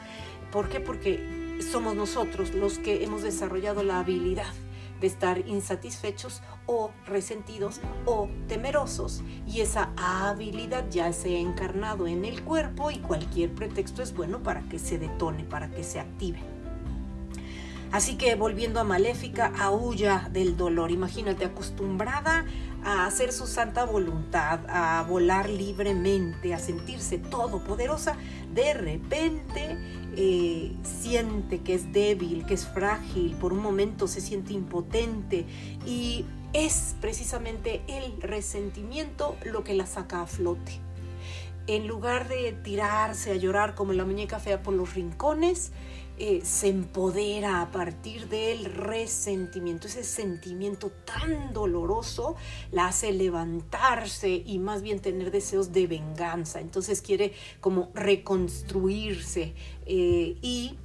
¿Por 0.51 0.71
qué? 0.71 0.81
Porque 0.81 1.59
somos 1.71 1.95
nosotros 1.95 2.55
los 2.55 2.79
que 2.79 3.05
hemos 3.05 3.23
desarrollado 3.23 3.83
la 3.83 3.99
habilidad 3.99 4.53
de 5.00 5.07
estar 5.07 5.47
insatisfechos 5.47 6.43
o 6.67 6.91
resentidos 7.07 7.81
o 8.05 8.29
temerosos 8.49 9.23
y 9.47 9.61
esa 9.61 9.93
habilidad 9.97 10.88
ya 10.91 11.12
se 11.12 11.37
ha 11.37 11.41
encarnado 11.41 12.07
en 12.07 12.25
el 12.25 12.43
cuerpo 12.43 12.91
y 12.91 12.99
cualquier 12.99 13.55
pretexto 13.55 14.03
es 14.03 14.15
bueno 14.15 14.43
para 14.43 14.62
que 14.62 14.79
se 14.79 14.99
detone, 14.99 15.45
para 15.45 15.71
que 15.71 15.85
se 15.85 16.00
active. 16.00 16.56
Así 17.93 18.16
que 18.16 18.35
volviendo 18.35 18.81
a 18.81 18.85
Maléfica, 18.85 19.52
aúlla 19.59 20.28
del 20.33 20.57
dolor. 20.57 20.90
Imagínate, 20.90 21.45
acostumbrada 21.45 22.45
a 22.85 23.07
hacer 23.07 23.33
su 23.33 23.47
santa 23.47 23.85
voluntad, 23.85 24.61
a 24.69 25.05
volar 25.09 25.49
libremente, 25.49 26.55
a 26.55 26.59
sentirse 26.59 27.19
todopoderosa, 27.19 28.16
de 28.55 28.75
repente 28.75 29.76
eh, 30.16 30.73
siente 30.83 31.61
que 31.62 31.75
es 31.75 31.93
débil, 31.93 32.47
que 32.47 32.55
es 32.55 32.66
frágil, 32.66 33.35
por 33.40 33.52
un 33.52 33.61
momento 33.61 34.07
se 34.07 34.21
siente 34.21 34.52
impotente 34.52 35.47
y 35.85 36.25
es 36.52 36.95
precisamente 37.00 37.83
el 37.88 38.21
resentimiento 38.23 39.37
lo 39.45 39.64
que 39.64 39.75
la 39.75 39.87
saca 39.87 40.23
a 40.23 40.26
flote. 40.26 40.81
En 41.66 41.88
lugar 41.88 42.28
de 42.28 42.52
tirarse 42.52 43.33
a 43.33 43.35
llorar 43.35 43.75
como 43.75 43.93
la 43.93 44.05
muñeca 44.05 44.38
fea 44.38 44.62
por 44.62 44.75
los 44.75 44.95
rincones, 44.95 45.73
eh, 46.19 46.41
se 46.45 46.69
empodera 46.69 47.61
a 47.61 47.71
partir 47.71 48.29
del 48.29 48.65
resentimiento. 48.65 49.87
Ese 49.87 50.03
sentimiento 50.05 50.91
tan 50.91 51.53
doloroso 51.53 52.37
la 52.73 52.87
hace 52.87 53.13
levantarse 53.13 54.31
y 54.31 54.59
más 54.59 54.83
bien 54.83 55.01
tener 55.01 55.31
deseos 55.31 55.73
de 55.73 55.87
venganza. 55.87 56.61
Entonces 56.61 57.03
quiere 57.03 57.33
como 57.61 57.91
reconstruirse 57.95 59.55
eh, 59.85 60.39
y 60.41 60.79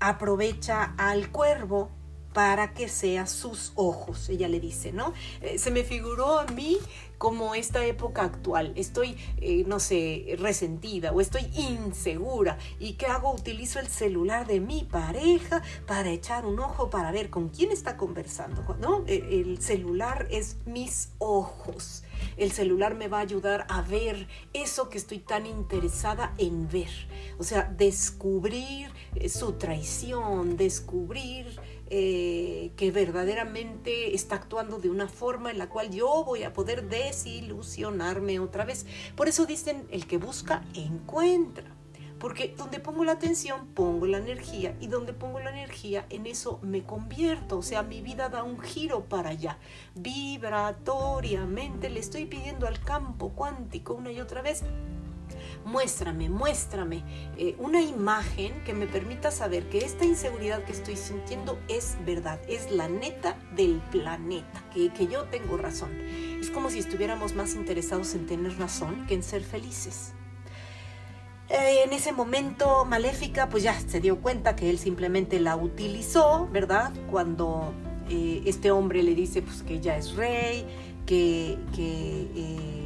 aprovecha 0.00 0.94
al 0.96 1.30
cuervo 1.30 1.90
para 2.36 2.74
que 2.74 2.90
sea 2.90 3.26
sus 3.26 3.72
ojos, 3.76 4.28
ella 4.28 4.46
le 4.46 4.60
dice, 4.60 4.92
¿no? 4.92 5.14
Eh, 5.40 5.58
se 5.58 5.70
me 5.70 5.84
figuró 5.84 6.38
a 6.38 6.44
mí 6.44 6.76
como 7.16 7.54
esta 7.54 7.84
época 7.86 8.24
actual. 8.24 8.74
Estoy, 8.76 9.16
eh, 9.38 9.64
no 9.66 9.80
sé, 9.80 10.36
resentida 10.38 11.12
o 11.12 11.22
estoy 11.22 11.46
insegura. 11.56 12.58
¿Y 12.78 12.94
qué 12.94 13.06
hago? 13.06 13.32
Utilizo 13.32 13.80
el 13.80 13.88
celular 13.88 14.46
de 14.46 14.60
mi 14.60 14.84
pareja 14.84 15.62
para 15.86 16.10
echar 16.10 16.44
un 16.44 16.60
ojo 16.60 16.90
para 16.90 17.10
ver 17.10 17.30
con 17.30 17.48
quién 17.48 17.72
está 17.72 17.96
conversando, 17.96 18.76
¿no? 18.80 19.04
E, 19.06 19.40
el 19.40 19.62
celular 19.62 20.26
es 20.30 20.56
mis 20.66 21.12
ojos. 21.18 22.02
El 22.36 22.52
celular 22.52 22.94
me 22.94 23.08
va 23.08 23.18
a 23.18 23.22
ayudar 23.22 23.66
a 23.68 23.82
ver 23.82 24.28
eso 24.52 24.88
que 24.88 24.98
estoy 24.98 25.18
tan 25.18 25.46
interesada 25.46 26.34
en 26.38 26.68
ver. 26.68 26.90
O 27.38 27.44
sea, 27.44 27.64
descubrir 27.64 28.90
eh, 29.14 29.28
su 29.28 29.52
traición, 29.52 30.56
descubrir 30.56 31.58
eh, 31.88 32.72
que 32.76 32.90
verdaderamente 32.90 34.14
está 34.14 34.34
actuando 34.36 34.78
de 34.78 34.90
una 34.90 35.08
forma 35.08 35.50
en 35.50 35.58
la 35.58 35.68
cual 35.68 35.90
yo 35.90 36.24
voy 36.24 36.42
a 36.42 36.52
poder 36.52 36.88
desilusionarme 36.88 38.40
otra 38.40 38.64
vez. 38.64 38.86
Por 39.14 39.28
eso 39.28 39.46
dicen, 39.46 39.86
el 39.90 40.06
que 40.06 40.18
busca, 40.18 40.64
encuentra. 40.74 41.76
Porque 42.18 42.54
donde 42.56 42.80
pongo 42.80 43.04
la 43.04 43.12
atención, 43.12 43.66
pongo 43.74 44.06
la 44.06 44.18
energía. 44.18 44.76
Y 44.80 44.88
donde 44.88 45.12
pongo 45.12 45.38
la 45.38 45.50
energía, 45.50 46.06
en 46.10 46.26
eso 46.26 46.58
me 46.62 46.82
convierto. 46.82 47.58
O 47.58 47.62
sea, 47.62 47.82
mi 47.82 48.00
vida 48.00 48.30
da 48.30 48.42
un 48.42 48.58
giro 48.58 49.04
para 49.04 49.30
allá. 49.30 49.58
Vibratoriamente 49.94 51.90
le 51.90 52.00
estoy 52.00 52.24
pidiendo 52.24 52.66
al 52.66 52.80
campo 52.80 53.30
cuántico 53.30 53.94
una 53.94 54.10
y 54.10 54.20
otra 54.20 54.42
vez 54.42 54.64
muéstrame, 55.66 56.28
muéstrame 56.28 57.02
eh, 57.36 57.56
una 57.58 57.82
imagen 57.82 58.62
que 58.64 58.72
me 58.72 58.86
permita 58.86 59.32
saber 59.32 59.68
que 59.68 59.78
esta 59.78 60.04
inseguridad 60.04 60.62
que 60.64 60.70
estoy 60.70 60.96
sintiendo 60.96 61.58
es 61.68 61.96
verdad, 62.06 62.40
es 62.48 62.70
la 62.70 62.88
neta 62.88 63.36
del 63.56 63.82
planeta, 63.90 64.64
que, 64.72 65.06
yo 65.08 65.24
tengo 65.24 65.56
razón. 65.56 65.90
Es 66.40 66.50
como 66.50 66.70
si 66.70 66.78
estuviéramos 66.78 67.34
más 67.34 67.54
interesados 67.54 68.14
en 68.14 68.26
tener 68.26 68.56
razón 68.58 69.06
que 69.06 69.14
en 69.14 69.24
ser 69.24 69.42
felices. 69.42 70.12
Eh, 71.48 71.82
en 71.84 71.92
ese 71.92 72.12
momento 72.12 72.84
Maléfica 72.84 73.48
pues 73.48 73.62
ya 73.62 73.78
se 73.78 74.00
dio 74.00 74.20
cuenta 74.20 74.56
que 74.56 74.70
él 74.70 74.78
simplemente 74.78 75.40
la 75.40 75.56
utilizó, 75.56 76.48
¿verdad? 76.52 76.92
Cuando 77.10 77.72
eh, 78.08 78.42
este 78.46 78.70
hombre 78.70 79.02
le 79.02 79.14
dice 79.16 79.42
pues 79.42 79.62
que 79.62 79.80
ya 79.80 79.96
es 79.96 80.14
rey, 80.14 80.64
que, 81.06 81.58
que 81.74 82.85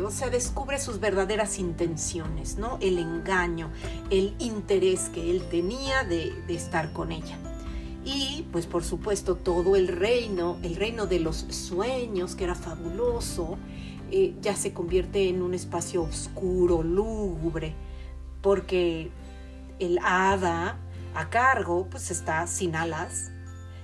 o 0.00 0.10
sea, 0.10 0.30
descubre 0.30 0.78
sus 0.78 1.00
verdaderas 1.00 1.58
intenciones, 1.58 2.56
¿no? 2.56 2.78
El 2.80 2.98
engaño, 2.98 3.70
el 4.10 4.34
interés 4.38 5.10
que 5.10 5.30
él 5.30 5.42
tenía 5.50 6.04
de, 6.04 6.32
estar 6.48 6.92
con 6.92 7.12
ella. 7.12 7.38
Y 8.04 8.46
pues 8.50 8.66
por 8.66 8.84
supuesto 8.84 9.36
todo 9.36 9.76
el 9.76 9.88
reino, 9.88 10.58
el 10.62 10.76
reino 10.76 11.06
de 11.06 11.20
los 11.20 11.46
sueños, 11.50 12.34
que 12.34 12.44
era 12.44 12.54
fabuloso, 12.54 13.58
eh, 14.10 14.34
ya 14.40 14.56
se 14.56 14.72
convierte 14.72 15.28
en 15.28 15.42
un 15.42 15.54
espacio 15.54 16.02
oscuro, 16.02 16.82
lúgubre, 16.82 17.74
porque 18.40 19.10
el 19.78 19.98
hada 20.02 20.78
a 21.14 21.30
cargo 21.30 21.86
pues 21.90 22.10
está 22.10 22.46
sin 22.46 22.74
alas, 22.74 23.30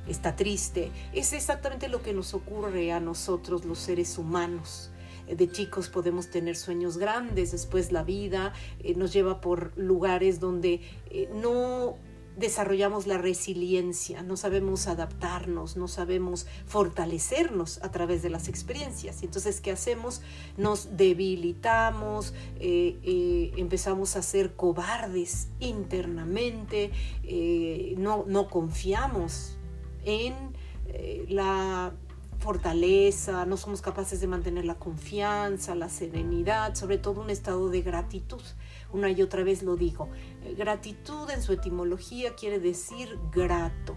está 0.08 0.36
triste. 0.36 0.90
Es 1.12 1.32
exactamente 1.32 1.88
lo 1.88 2.02
que 2.02 2.12
nos 2.12 2.34
ocurre 2.34 2.92
a 2.92 3.00
nosotros 3.00 3.64
los 3.64 3.78
seres 3.78 4.18
humanos 4.18 4.90
de 5.36 5.50
chicos 5.50 5.88
podemos 5.88 6.30
tener 6.30 6.56
sueños 6.56 6.98
grandes, 6.98 7.52
después 7.52 7.92
la 7.92 8.02
vida 8.02 8.52
eh, 8.80 8.94
nos 8.94 9.12
lleva 9.12 9.40
por 9.40 9.76
lugares 9.76 10.40
donde 10.40 10.80
eh, 11.10 11.28
no 11.34 11.96
desarrollamos 12.36 13.08
la 13.08 13.18
resiliencia, 13.18 14.22
no 14.22 14.36
sabemos 14.36 14.86
adaptarnos, 14.86 15.76
no 15.76 15.88
sabemos 15.88 16.46
fortalecernos 16.66 17.82
a 17.82 17.90
través 17.90 18.22
de 18.22 18.30
las 18.30 18.46
experiencias. 18.46 19.24
Entonces, 19.24 19.60
¿qué 19.60 19.72
hacemos? 19.72 20.22
Nos 20.56 20.96
debilitamos, 20.96 22.34
eh, 22.60 23.52
empezamos 23.56 24.14
a 24.14 24.22
ser 24.22 24.54
cobardes 24.54 25.48
internamente, 25.58 26.92
no, 27.96 28.24
no 28.28 28.48
confiamos 28.48 29.58
en 30.04 30.34
la 31.28 31.92
fortaleza, 32.38 33.44
no 33.46 33.56
somos 33.56 33.82
capaces 33.82 34.20
de 34.20 34.26
mantener 34.26 34.64
la 34.64 34.76
confianza, 34.76 35.74
la 35.74 35.88
serenidad, 35.88 36.74
sobre 36.74 36.98
todo 36.98 37.20
un 37.20 37.30
estado 37.30 37.68
de 37.68 37.82
gratitud. 37.82 38.42
Una 38.92 39.10
y 39.10 39.20
otra 39.22 39.42
vez 39.42 39.62
lo 39.62 39.76
digo, 39.76 40.08
eh, 40.44 40.54
gratitud 40.56 41.28
en 41.30 41.42
su 41.42 41.52
etimología 41.52 42.34
quiere 42.34 42.58
decir 42.60 43.18
grato. 43.32 43.96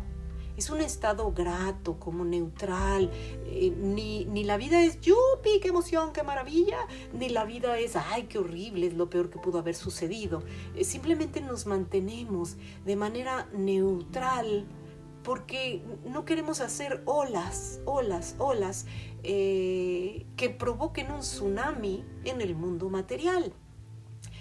Es 0.57 0.69
un 0.69 0.81
estado 0.81 1.31
grato, 1.31 1.97
como 1.97 2.25
neutral. 2.25 3.09
Eh, 3.45 3.73
ni, 3.75 4.25
ni, 4.25 4.43
la 4.43 4.57
vida 4.57 4.83
es 4.83 4.99
yupi, 4.99 5.59
qué 5.61 5.69
emoción, 5.69 6.11
qué 6.11 6.23
maravilla, 6.23 6.87
ni 7.13 7.29
la 7.29 7.45
vida 7.45 7.79
es 7.79 7.95
ay, 7.95 8.23
qué 8.23 8.37
horrible, 8.37 8.87
es 8.87 8.93
lo 8.93 9.09
peor 9.09 9.29
que 9.29 9.39
pudo 9.39 9.59
haber 9.59 9.75
sucedido. 9.75 10.43
Eh, 10.75 10.83
simplemente 10.83 11.41
nos 11.41 11.65
mantenemos 11.65 12.57
de 12.85 12.95
manera 12.95 13.47
neutral 13.53 14.67
porque 15.23 15.83
no 16.05 16.25
queremos 16.25 16.61
hacer 16.61 17.01
olas, 17.05 17.79
olas, 17.85 18.35
olas 18.39 18.85
eh, 19.23 20.25
que 20.35 20.49
provoquen 20.49 21.11
un 21.11 21.19
tsunami 21.19 22.03
en 22.23 22.41
el 22.41 22.55
mundo 22.55 22.89
material, 22.89 23.53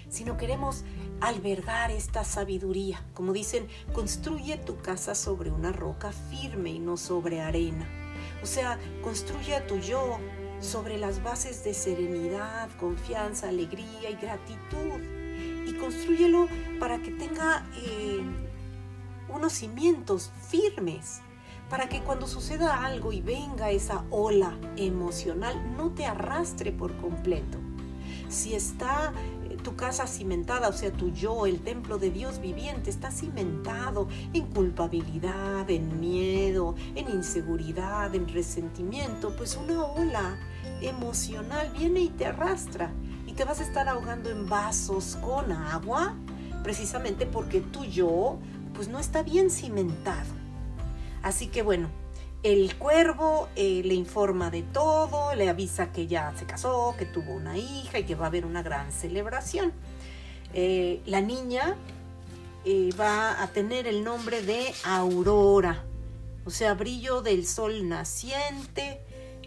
sino 0.09 0.37
queremos 0.37 0.83
albergar 1.21 1.91
esta 1.91 2.23
sabiduría. 2.23 3.05
Como 3.13 3.31
dicen, 3.31 3.67
construye 3.93 4.57
tu 4.57 4.77
casa 4.79 5.15
sobre 5.15 5.51
una 5.51 5.71
roca 5.71 6.11
firme 6.11 6.71
y 6.71 6.79
no 6.79 6.97
sobre 6.97 7.41
arena. 7.41 7.87
O 8.43 8.45
sea, 8.45 8.79
construye 9.03 9.61
tu 9.61 9.77
yo 9.77 10.17
sobre 10.59 10.97
las 10.97 11.23
bases 11.23 11.63
de 11.63 11.73
serenidad, 11.73 12.69
confianza, 12.77 13.49
alegría 13.49 14.09
y 14.09 14.15
gratitud. 14.15 14.99
Y 15.67 15.73
construyelo 15.75 16.47
para 16.79 17.01
que 17.01 17.11
tenga 17.11 17.65
eh, 17.77 18.23
unos 19.33 19.53
cimientos 19.53 20.31
firmes, 20.49 21.21
para 21.69 21.87
que 21.87 22.01
cuando 22.01 22.27
suceda 22.27 22.85
algo 22.85 23.13
y 23.13 23.21
venga 23.21 23.71
esa 23.71 24.03
ola 24.09 24.57
emocional 24.75 25.75
no 25.77 25.91
te 25.91 26.05
arrastre 26.05 26.71
por 26.71 26.95
completo. 26.97 27.57
Si 28.27 28.53
está 28.53 29.13
tu 29.63 29.75
casa 29.75 30.07
cimentada, 30.07 30.67
o 30.69 30.73
sea, 30.73 30.91
tu 30.91 31.11
yo, 31.11 31.45
el 31.45 31.61
templo 31.61 31.97
de 31.97 32.11
Dios 32.11 32.39
viviente, 32.39 32.89
está 32.89 33.11
cimentado 33.11 34.07
en 34.33 34.47
culpabilidad, 34.47 35.69
en 35.69 35.99
miedo, 35.99 36.75
en 36.95 37.09
inseguridad, 37.09 38.13
en 38.15 38.27
resentimiento, 38.27 39.35
pues 39.35 39.55
una 39.55 39.85
ola 39.85 40.37
emocional 40.81 41.71
viene 41.77 42.01
y 42.01 42.09
te 42.09 42.25
arrastra 42.25 42.91
y 43.27 43.33
te 43.33 43.45
vas 43.45 43.59
a 43.59 43.63
estar 43.63 43.87
ahogando 43.87 44.29
en 44.29 44.47
vasos 44.47 45.17
con 45.21 45.51
agua, 45.51 46.15
precisamente 46.63 47.25
porque 47.25 47.61
tu 47.61 47.85
yo, 47.85 48.39
pues 48.73 48.87
no 48.87 48.99
está 48.99 49.23
bien 49.23 49.49
cimentado. 49.49 50.29
Así 51.21 51.47
que 51.47 51.61
bueno, 51.61 51.89
el 52.43 52.75
cuervo 52.75 53.49
eh, 53.55 53.83
le 53.85 53.93
informa 53.93 54.49
de 54.49 54.63
todo, 54.63 55.35
le 55.35 55.47
avisa 55.47 55.91
que 55.91 56.07
ya 56.07 56.33
se 56.35 56.47
casó, 56.47 56.95
que 56.97 57.05
tuvo 57.05 57.33
una 57.33 57.55
hija 57.55 57.99
y 57.99 58.03
que 58.03 58.15
va 58.15 58.25
a 58.25 58.27
haber 58.29 58.47
una 58.47 58.63
gran 58.63 58.91
celebración. 58.91 59.71
Eh, 60.53 61.01
la 61.05 61.21
niña 61.21 61.75
eh, 62.65 62.89
va 62.99 63.43
a 63.43 63.47
tener 63.47 63.85
el 63.85 64.03
nombre 64.03 64.41
de 64.41 64.73
Aurora, 64.83 65.85
o 66.43 66.49
sea, 66.49 66.73
brillo 66.73 67.21
del 67.21 67.45
sol 67.45 67.87
naciente. 67.87 69.01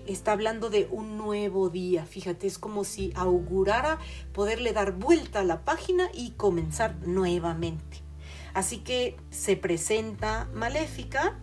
Está 0.07 0.33
hablando 0.33 0.71
de 0.71 0.87
un 0.91 1.19
nuevo 1.19 1.71
día. 1.71 2.07
Fíjate, 2.07 2.47
es 2.47 2.59
como 2.59 2.85
si 2.85 3.13
augurara 3.17 3.99
poderle 4.33 4.73
dar 4.73 4.93
vuelta 4.93 5.41
a 5.41 5.45
la 5.45 5.65
página 5.65 6.11
y 6.15 6.33
comenzar 6.33 6.95
nuevamente. 7.07 8.04
Así 8.55 8.79
que 8.79 9.17
se 9.31 9.57
presenta 9.57 10.49
maléfica 10.55 11.39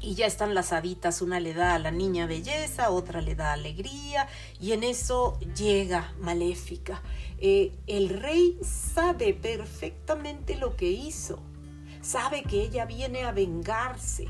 y 0.00 0.14
ya 0.14 0.26
están 0.26 0.54
las 0.54 0.72
haditas, 0.72 1.22
una 1.22 1.40
le 1.40 1.54
da 1.54 1.74
a 1.74 1.78
la 1.78 1.90
niña 1.90 2.26
belleza, 2.26 2.90
otra 2.90 3.20
le 3.20 3.34
da 3.34 3.52
alegría, 3.52 4.28
y 4.60 4.72
en 4.72 4.84
eso 4.84 5.38
llega 5.56 6.14
Maléfica. 6.20 7.02
Eh, 7.38 7.72
el 7.86 8.10
rey 8.10 8.58
sabe 8.62 9.34
perfectamente 9.34 10.56
lo 10.56 10.76
que 10.76 10.90
hizo, 10.90 11.40
sabe 12.02 12.42
que 12.42 12.62
ella 12.62 12.84
viene 12.84 13.24
a 13.24 13.32
vengarse. 13.32 14.28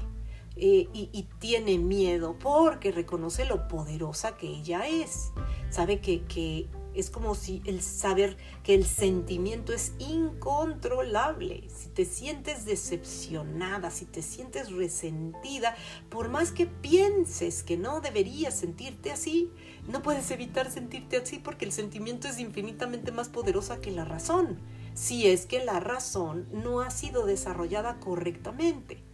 Eh, 0.58 0.88
y, 0.94 1.10
y, 1.12 1.24
tiene 1.38 1.76
miedo 1.76 2.38
porque 2.38 2.90
reconoce 2.90 3.44
lo 3.44 3.68
poderosa 3.68 4.38
que 4.38 4.46
ella 4.48 4.88
es. 4.88 5.30
Sabe 5.68 6.00
que, 6.00 6.22
que 6.22 6.66
es 6.96 7.10
como 7.10 7.34
si 7.34 7.62
el 7.64 7.82
saber 7.82 8.36
que 8.62 8.74
el 8.74 8.84
sentimiento 8.84 9.72
es 9.72 9.92
incontrolable. 9.98 11.68
Si 11.68 11.88
te 11.90 12.04
sientes 12.04 12.64
decepcionada, 12.64 13.90
si 13.90 14.06
te 14.06 14.22
sientes 14.22 14.72
resentida, 14.72 15.76
por 16.08 16.28
más 16.28 16.52
que 16.52 16.66
pienses 16.66 17.62
que 17.62 17.76
no 17.76 18.00
deberías 18.00 18.58
sentirte 18.58 19.12
así, 19.12 19.50
no 19.88 20.02
puedes 20.02 20.30
evitar 20.30 20.70
sentirte 20.70 21.18
así 21.18 21.38
porque 21.38 21.64
el 21.64 21.72
sentimiento 21.72 22.28
es 22.28 22.38
infinitamente 22.38 23.12
más 23.12 23.28
poderosa 23.28 23.80
que 23.80 23.90
la 23.90 24.04
razón, 24.04 24.58
si 24.94 25.26
es 25.26 25.46
que 25.46 25.64
la 25.64 25.80
razón 25.80 26.48
no 26.52 26.80
ha 26.80 26.90
sido 26.90 27.26
desarrollada 27.26 28.00
correctamente. 28.00 29.05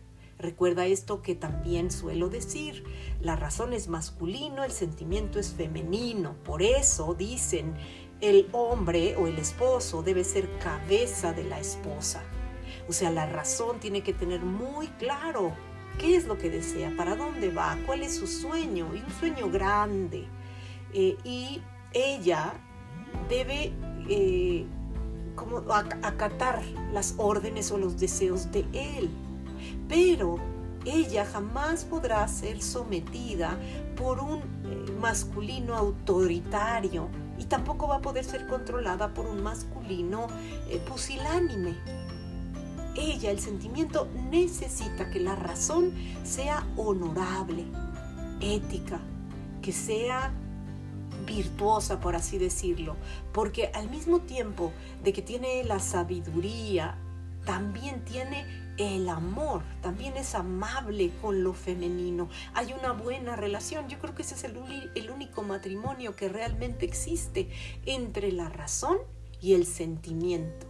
Recuerda 0.43 0.87
esto 0.87 1.23
que 1.23 1.37
también 1.37 1.93
suelo 1.93 2.29
decir, 2.29 2.83
la 3.21 3.37
razón 3.37 3.73
es 3.73 3.87
masculino, 3.87 4.65
el 4.65 4.73
sentimiento 4.73 5.39
es 5.39 5.53
femenino. 5.53 6.35
Por 6.43 6.63
eso 6.63 7.15
dicen, 7.15 7.75
el 8.21 8.49
hombre 8.51 9.15
o 9.17 9.29
el 9.29 9.39
esposo 9.39 10.03
debe 10.03 10.25
ser 10.25 10.49
cabeza 10.59 11.33
de 11.33 11.45
la 11.45 11.61
esposa. 11.61 12.25
O 12.89 12.93
sea, 12.93 13.13
la 13.13 13.27
razón 13.27 13.79
tiene 13.79 14.03
que 14.03 14.13
tener 14.13 14.41
muy 14.41 14.89
claro 14.89 15.53
qué 15.97 16.17
es 16.17 16.27
lo 16.27 16.37
que 16.37 16.51
desea, 16.51 16.93
para 16.97 17.15
dónde 17.15 17.51
va, 17.51 17.79
cuál 17.87 18.03
es 18.03 18.17
su 18.17 18.27
sueño, 18.27 18.89
y 18.97 18.99
un 18.99 19.11
sueño 19.21 19.49
grande. 19.49 20.27
Eh, 20.93 21.17
y 21.23 21.63
ella 21.93 22.55
debe 23.29 23.73
eh, 24.09 24.67
como 25.37 25.59
acatar 25.69 26.65
las 26.93 27.15
órdenes 27.17 27.71
o 27.71 27.79
los 27.79 28.01
deseos 28.01 28.51
de 28.51 28.67
él 28.73 29.09
pero 29.89 30.37
ella 30.85 31.25
jamás 31.25 31.85
podrá 31.85 32.27
ser 32.27 32.61
sometida 32.61 33.57
por 33.97 34.21
un 34.21 34.41
eh, 34.41 34.93
masculino 35.01 35.77
autoritario 35.77 37.09
y 37.39 37.45
tampoco 37.45 37.89
va 37.89 37.97
a 37.97 38.01
poder 38.01 38.25
ser 38.25 38.47
controlada 38.47 39.15
por 39.15 39.27
un 39.27 39.43
masculino 39.43 40.27
eh, 40.69 40.79
pusilánime. 40.79 41.77
Ella, 42.95 43.31
el 43.31 43.39
sentimiento, 43.39 44.09
necesita 44.31 45.11
que 45.11 45.21
la 45.21 45.35
razón 45.35 45.93
sea 46.25 46.67
honorable, 46.77 47.65
ética, 48.41 49.01
que 49.63 49.73
sea 49.73 50.33
virtuosa, 51.27 52.01
por 52.01 52.17
así 52.17 52.39
decirlo, 52.39 52.97
porque 53.33 53.71
al 53.75 53.89
mismo 53.89 54.21
tiempo 54.21 54.73
de 55.03 55.13
que 55.13 55.23
tiene 55.23 55.65
la 55.65 55.79
sabiduría, 55.79 56.99
también 57.45 58.05
tiene 58.05 58.62
el 58.79 59.09
amor, 59.09 59.63
también 59.81 60.17
es 60.17 60.35
amable 60.35 61.13
con 61.21 61.43
lo 61.43 61.53
femenino. 61.53 62.29
Hay 62.55 62.73
una 62.73 62.93
buena 62.93 63.37
relación. 63.37 63.89
Yo 63.89 63.99
creo 63.99 64.15
que 64.15 64.23
ese 64.23 64.35
es 64.35 64.45
el, 64.45 64.57
el 64.95 65.11
único 65.11 65.43
matrimonio 65.43 66.17
que 66.17 66.29
realmente 66.29 66.85
existe 66.85 67.51
entre 67.87 68.33
la 68.33 68.49
razón 68.49 68.99
y 69.41 69.55
el 69.55 69.67
sentimiento. 69.67 70.67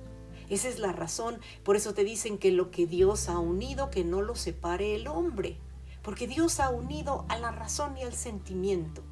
Esa 0.49 0.69
es 0.69 0.79
la 0.79 0.93
razón. 0.93 1.41
Por 1.63 1.77
eso 1.77 1.95
te 1.95 2.05
dicen 2.05 2.39
que 2.39 2.51
lo 2.51 2.71
que 2.71 2.87
Dios 2.87 3.29
ha 3.29 3.39
unido, 3.39 3.91
que 3.91 4.05
no 4.05 4.21
lo 4.23 4.35
separe 4.35 4.95
el 4.95 5.09
hombre. 5.09 5.59
Porque 6.03 6.27
Dios 6.27 6.61
ha 6.61 6.71
unido 6.71 7.25
a 7.29 7.39
la 7.39 7.53
razón 7.53 7.97
y 7.97 8.03
al 8.03 8.13
sentimiento. 8.13 9.03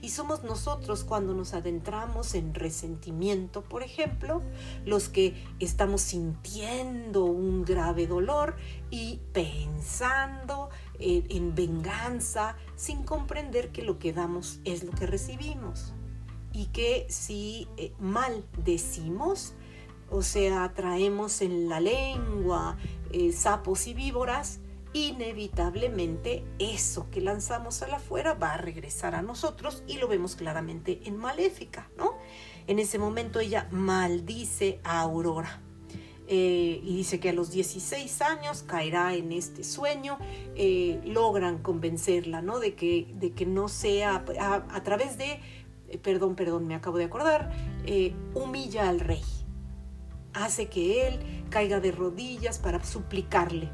Y 0.00 0.10
somos 0.10 0.42
nosotros 0.42 1.04
cuando 1.04 1.34
nos 1.34 1.54
adentramos 1.54 2.34
en 2.34 2.54
resentimiento, 2.54 3.62
por 3.62 3.82
ejemplo, 3.82 4.42
los 4.84 5.08
que 5.08 5.34
estamos 5.60 6.02
sintiendo 6.02 7.24
un 7.24 7.64
grave 7.64 8.06
dolor 8.06 8.56
y 8.90 9.20
pensando 9.32 10.70
en, 10.98 11.54
venganza 11.54 12.56
sin 12.76 13.02
comprender 13.02 13.72
que 13.72 13.82
lo 13.82 13.98
que 13.98 14.12
damos 14.12 14.60
es 14.64 14.84
lo 14.84 14.92
que 14.92 15.06
recibimos. 15.06 15.92
Y 16.52 16.66
que 16.66 17.06
si 17.08 17.66
eh, 17.76 17.92
mal 17.98 18.44
decimos, 18.64 19.54
o 20.10 20.22
sea, 20.22 20.72
traemos 20.74 21.40
en 21.40 21.68
la 21.68 21.80
lengua 21.80 22.76
eh, 23.10 23.32
sapos 23.32 23.86
y 23.86 23.94
víboras, 23.94 24.60
inevitablemente 24.92 26.44
eso 26.58 27.08
que 27.10 27.20
lanzamos 27.20 27.82
a 27.82 27.88
la 27.88 27.96
afuera 27.96 28.34
va 28.34 28.54
a 28.54 28.58
regresar 28.58 29.14
a 29.14 29.22
nosotros 29.22 29.82
y 29.86 29.98
lo 29.98 30.08
vemos 30.08 30.36
claramente 30.36 31.00
en 31.04 31.16
Maléfica, 31.16 31.88
¿no? 31.96 32.18
En 32.66 32.78
ese 32.78 32.98
momento 32.98 33.40
ella 33.40 33.68
maldice 33.70 34.80
a 34.84 35.00
Aurora. 35.00 35.60
Eh, 36.28 36.80
y 36.82 36.96
dice 36.96 37.20
que 37.20 37.30
a 37.30 37.32
los 37.32 37.50
16 37.50 38.22
años 38.22 38.62
caerá 38.62 39.14
en 39.14 39.32
este 39.32 39.64
sueño, 39.64 40.18
eh, 40.54 41.00
logran 41.04 41.58
convencerla, 41.58 42.40
¿no? 42.40 42.58
De 42.58 42.74
que, 42.74 43.08
de 43.14 43.32
que 43.32 43.44
no 43.44 43.68
sea 43.68 44.24
a, 44.40 44.82
través 44.82 45.18
de, 45.18 45.40
eh, 45.88 45.98
perdón, 45.98 46.36
perdón, 46.36 46.66
me 46.66 46.74
acabo 46.74 46.96
de 46.96 47.04
acordar, 47.04 47.52
humilla 48.34 48.88
al 48.88 49.00
rey, 49.00 49.22
hace 50.32 50.68
que 50.68 51.08
él 51.08 51.44
caiga 51.50 51.80
de 51.80 51.90
rodillas 51.90 52.58
para 52.58 52.82
suplicarle, 52.82 53.68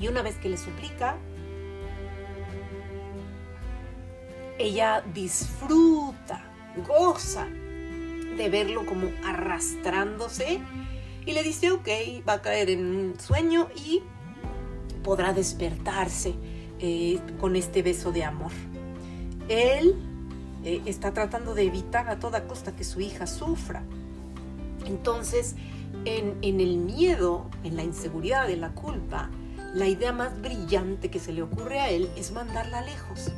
y 0.00 0.08
una 0.08 0.22
vez 0.22 0.36
que 0.36 0.48
le 0.48 0.56
suplica, 0.56 1.18
ella 4.58 5.04
disfruta, 5.14 6.42
goza 6.88 7.46
de 7.46 8.48
verlo 8.48 8.86
como 8.86 9.10
arrastrándose 9.24 10.60
y 11.26 11.32
le 11.32 11.42
dice, 11.42 11.70
ok, 11.70 11.88
va 12.26 12.34
a 12.34 12.42
caer 12.42 12.70
en 12.70 12.84
un 12.84 13.20
sueño 13.20 13.68
y 13.76 14.02
podrá 15.04 15.34
despertarse 15.34 16.34
eh, 16.78 17.20
con 17.38 17.54
este 17.54 17.82
beso 17.82 18.10
de 18.10 18.24
amor. 18.24 18.52
Él 19.48 19.96
eh, 20.64 20.80
está 20.86 21.12
tratando 21.12 21.54
de 21.54 21.64
evitar 21.64 22.08
a 22.08 22.18
toda 22.18 22.46
costa 22.46 22.74
que 22.74 22.84
su 22.84 23.00
hija 23.00 23.26
sufra. 23.26 23.82
Entonces, 24.86 25.56
en, 26.06 26.38
en 26.40 26.60
el 26.60 26.78
miedo, 26.78 27.50
en 27.64 27.76
la 27.76 27.82
inseguridad, 27.82 28.48
en 28.48 28.62
la 28.62 28.70
culpa, 28.70 29.30
la 29.74 29.86
idea 29.86 30.12
más 30.12 30.40
brillante 30.40 31.10
que 31.10 31.20
se 31.20 31.32
le 31.32 31.42
ocurre 31.42 31.80
a 31.80 31.90
él 31.90 32.10
es 32.16 32.32
mandarla 32.32 32.82
lejos. 32.82 33.32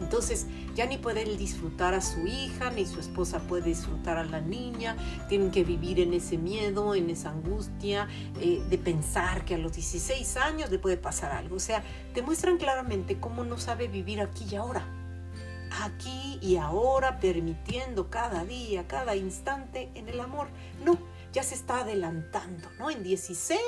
Entonces 0.00 0.46
ya 0.74 0.86
ni 0.86 0.98
puede 0.98 1.22
él 1.22 1.38
disfrutar 1.38 1.94
a 1.94 2.00
su 2.00 2.26
hija, 2.26 2.70
ni 2.70 2.84
su 2.84 2.98
esposa 3.00 3.38
puede 3.40 3.62
disfrutar 3.62 4.18
a 4.18 4.24
la 4.24 4.40
niña, 4.40 4.96
tienen 5.28 5.50
que 5.50 5.64
vivir 5.64 6.00
en 6.00 6.12
ese 6.12 6.36
miedo, 6.36 6.94
en 6.94 7.10
esa 7.10 7.30
angustia 7.30 8.08
eh, 8.40 8.62
de 8.68 8.78
pensar 8.78 9.44
que 9.44 9.54
a 9.54 9.58
los 9.58 9.72
16 9.72 10.36
años 10.36 10.70
le 10.70 10.78
puede 10.78 10.96
pasar 10.96 11.32
algo. 11.32 11.56
O 11.56 11.60
sea, 11.60 11.82
te 12.12 12.22
muestran 12.22 12.58
claramente 12.58 13.18
cómo 13.20 13.44
no 13.44 13.56
sabe 13.56 13.88
vivir 13.88 14.20
aquí 14.20 14.46
y 14.50 14.56
ahora. 14.56 14.84
Aquí 15.82 16.38
y 16.40 16.56
ahora, 16.56 17.18
permitiendo 17.18 18.10
cada 18.10 18.44
día, 18.44 18.86
cada 18.86 19.16
instante 19.16 19.90
en 19.94 20.08
el 20.08 20.20
amor. 20.20 20.48
No, 20.84 20.98
ya 21.34 21.42
se 21.42 21.54
está 21.54 21.80
adelantando, 21.80 22.70
¿no? 22.78 22.90
En 22.90 23.02
16 23.02 23.58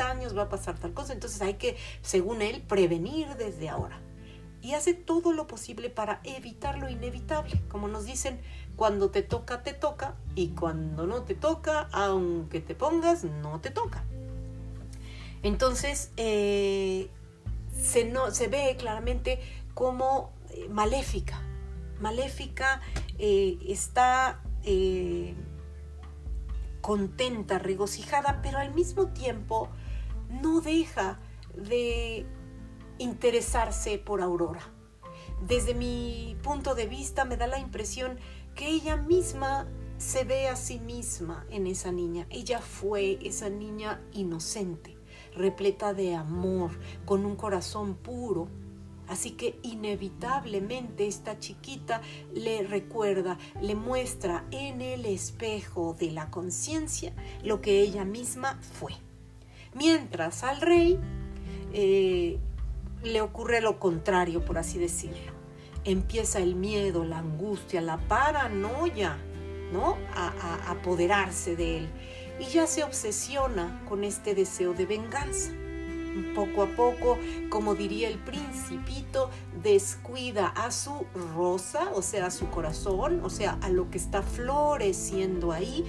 años 0.00 0.36
va 0.36 0.42
a 0.42 0.48
pasar 0.50 0.78
tal 0.78 0.92
cosa, 0.92 1.12
entonces 1.14 1.40
hay 1.40 1.54
que, 1.54 1.76
según 2.02 2.42
él, 2.42 2.62
prevenir 2.62 3.28
desde 3.36 3.70
ahora 3.70 4.00
y 4.66 4.74
hace 4.74 4.94
todo 4.94 5.32
lo 5.32 5.46
posible 5.46 5.90
para 5.90 6.20
evitar 6.24 6.78
lo 6.78 6.88
inevitable. 6.88 7.62
Como 7.68 7.86
nos 7.86 8.04
dicen, 8.04 8.40
cuando 8.74 9.10
te 9.12 9.22
toca, 9.22 9.62
te 9.62 9.72
toca, 9.72 10.16
y 10.34 10.48
cuando 10.48 11.06
no 11.06 11.22
te 11.22 11.36
toca, 11.36 11.88
aunque 11.92 12.60
te 12.60 12.74
pongas, 12.74 13.22
no 13.22 13.60
te 13.60 13.70
toca. 13.70 14.04
Entonces, 15.44 16.10
eh, 16.16 17.08
se, 17.80 18.06
no, 18.06 18.32
se 18.32 18.48
ve 18.48 18.74
claramente 18.76 19.38
como 19.72 20.32
eh, 20.50 20.68
maléfica. 20.68 21.40
Maléfica 22.00 22.80
eh, 23.20 23.58
está 23.68 24.42
contenta, 26.86 27.58
regocijada, 27.58 28.38
pero 28.44 28.58
al 28.58 28.72
mismo 28.72 29.08
tiempo 29.08 29.70
no 30.40 30.60
deja 30.60 31.18
de 31.52 32.24
interesarse 32.98 33.98
por 33.98 34.22
Aurora. 34.22 34.60
Desde 35.48 35.74
mi 35.74 36.36
punto 36.44 36.76
de 36.76 36.86
vista 36.86 37.24
me 37.24 37.36
da 37.36 37.48
la 37.48 37.58
impresión 37.58 38.20
que 38.54 38.68
ella 38.68 38.96
misma 38.96 39.66
se 39.98 40.22
ve 40.22 40.46
a 40.46 40.54
sí 40.54 40.78
misma 40.78 41.44
en 41.50 41.66
esa 41.66 41.90
niña. 41.90 42.28
Ella 42.30 42.60
fue 42.60 43.18
esa 43.20 43.48
niña 43.50 44.00
inocente, 44.12 44.96
repleta 45.34 45.92
de 45.92 46.14
amor, 46.14 46.70
con 47.04 47.26
un 47.26 47.34
corazón 47.34 47.96
puro. 47.96 48.46
Así 49.08 49.32
que 49.32 49.58
inevitablemente 49.62 51.06
esta 51.06 51.38
chiquita 51.38 52.00
le 52.34 52.62
recuerda, 52.62 53.38
le 53.60 53.74
muestra 53.74 54.44
en 54.50 54.80
el 54.80 55.06
espejo 55.06 55.94
de 55.98 56.10
la 56.10 56.30
conciencia 56.30 57.12
lo 57.42 57.60
que 57.60 57.80
ella 57.80 58.04
misma 58.04 58.58
fue. 58.60 58.92
Mientras 59.74 60.42
al 60.42 60.60
rey 60.60 60.98
eh, 61.72 62.38
le 63.02 63.20
ocurre 63.20 63.60
lo 63.60 63.78
contrario, 63.78 64.44
por 64.44 64.58
así 64.58 64.78
decirlo. 64.78 65.32
Empieza 65.84 66.40
el 66.40 66.56
miedo, 66.56 67.04
la 67.04 67.18
angustia, 67.18 67.80
la 67.80 67.98
paranoia, 67.98 69.18
¿no? 69.72 69.96
A, 70.14 70.70
apoderarse 70.70 71.54
de 71.54 71.78
él. 71.78 71.88
Y 72.40 72.44
ya 72.46 72.66
se 72.66 72.82
obsesiona 72.82 73.82
con 73.88 74.02
este 74.04 74.34
deseo 74.34 74.74
de 74.74 74.86
venganza. 74.86 75.52
Poco 76.34 76.62
a 76.62 76.66
poco, 76.66 77.18
como 77.48 77.74
diría 77.74 78.08
el 78.08 78.18
principito, 78.18 79.30
descuida 79.62 80.48
a 80.48 80.70
su 80.70 81.06
rosa, 81.34 81.90
o 81.94 82.02
sea, 82.02 82.26
a 82.26 82.30
su 82.30 82.48
corazón, 82.50 83.20
o 83.22 83.30
sea, 83.30 83.58
a 83.62 83.68
lo 83.68 83.90
que 83.90 83.98
está 83.98 84.22
floreciendo 84.22 85.52
ahí, 85.52 85.84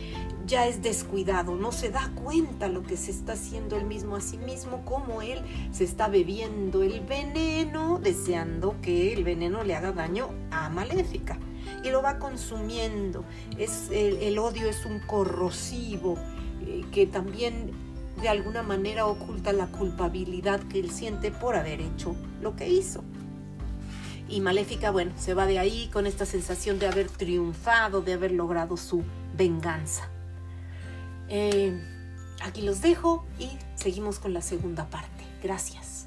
ya 0.45 0.65
es 0.67 0.81
descuidado, 0.81 1.55
no 1.55 1.71
se 1.71 1.89
da 1.89 2.09
cuenta 2.15 2.69
lo 2.69 2.83
que 2.83 2.97
se 2.97 3.11
está 3.11 3.33
haciendo 3.33 3.75
él 3.75 3.85
mismo 3.85 4.15
a 4.15 4.21
sí 4.21 4.37
mismo, 4.37 4.83
como 4.85 5.21
él 5.21 5.41
se 5.71 5.83
está 5.83 6.07
bebiendo 6.07 6.83
el 6.83 7.01
veneno, 7.01 7.99
deseando 7.99 8.75
que 8.81 9.13
el 9.13 9.23
veneno 9.23 9.63
le 9.63 9.75
haga 9.75 9.91
daño 9.91 10.29
a 10.51 10.69
Maléfica. 10.69 11.37
Y 11.83 11.89
lo 11.89 12.01
va 12.01 12.17
consumiendo. 12.17 13.25
Es, 13.57 13.89
el, 13.91 14.39
odio 14.39 14.69
es 14.69 14.85
un 14.85 14.99
corrosivo 14.99 16.17
eh, 16.65 16.85
que 16.91 17.05
también 17.05 17.71
de 18.21 18.29
alguna 18.29 18.63
manera 18.63 19.05
oculta 19.05 19.53
la 19.53 19.67
culpabilidad 19.67 20.59
que 20.61 20.79
él 20.79 20.91
siente 20.91 21.31
por 21.31 21.55
haber 21.55 21.81
hecho 21.81 22.15
lo 22.41 22.55
que 22.55 22.67
hizo. 22.69 23.03
Y 24.29 24.41
Maléfica, 24.41 24.91
bueno, 24.91 25.11
se 25.17 25.33
va 25.33 25.45
de 25.45 25.59
ahí 25.59 25.89
con 25.93 26.05
esta 26.05 26.25
sensación 26.25 26.79
de 26.79 26.87
haber 26.87 27.09
triunfado, 27.09 28.01
de 28.01 28.13
haber 28.13 28.31
logrado 28.31 28.75
su 28.75 29.03
venganza. 29.37 30.09
Eh, 31.29 31.81
aquí 32.43 32.61
los 32.61 32.81
dejo 32.81 33.25
y 33.39 33.49
seguimos 33.75 34.19
con 34.19 34.33
la 34.33 34.41
segunda 34.41 34.89
parte. 34.89 35.23
Gracias. 35.41 36.06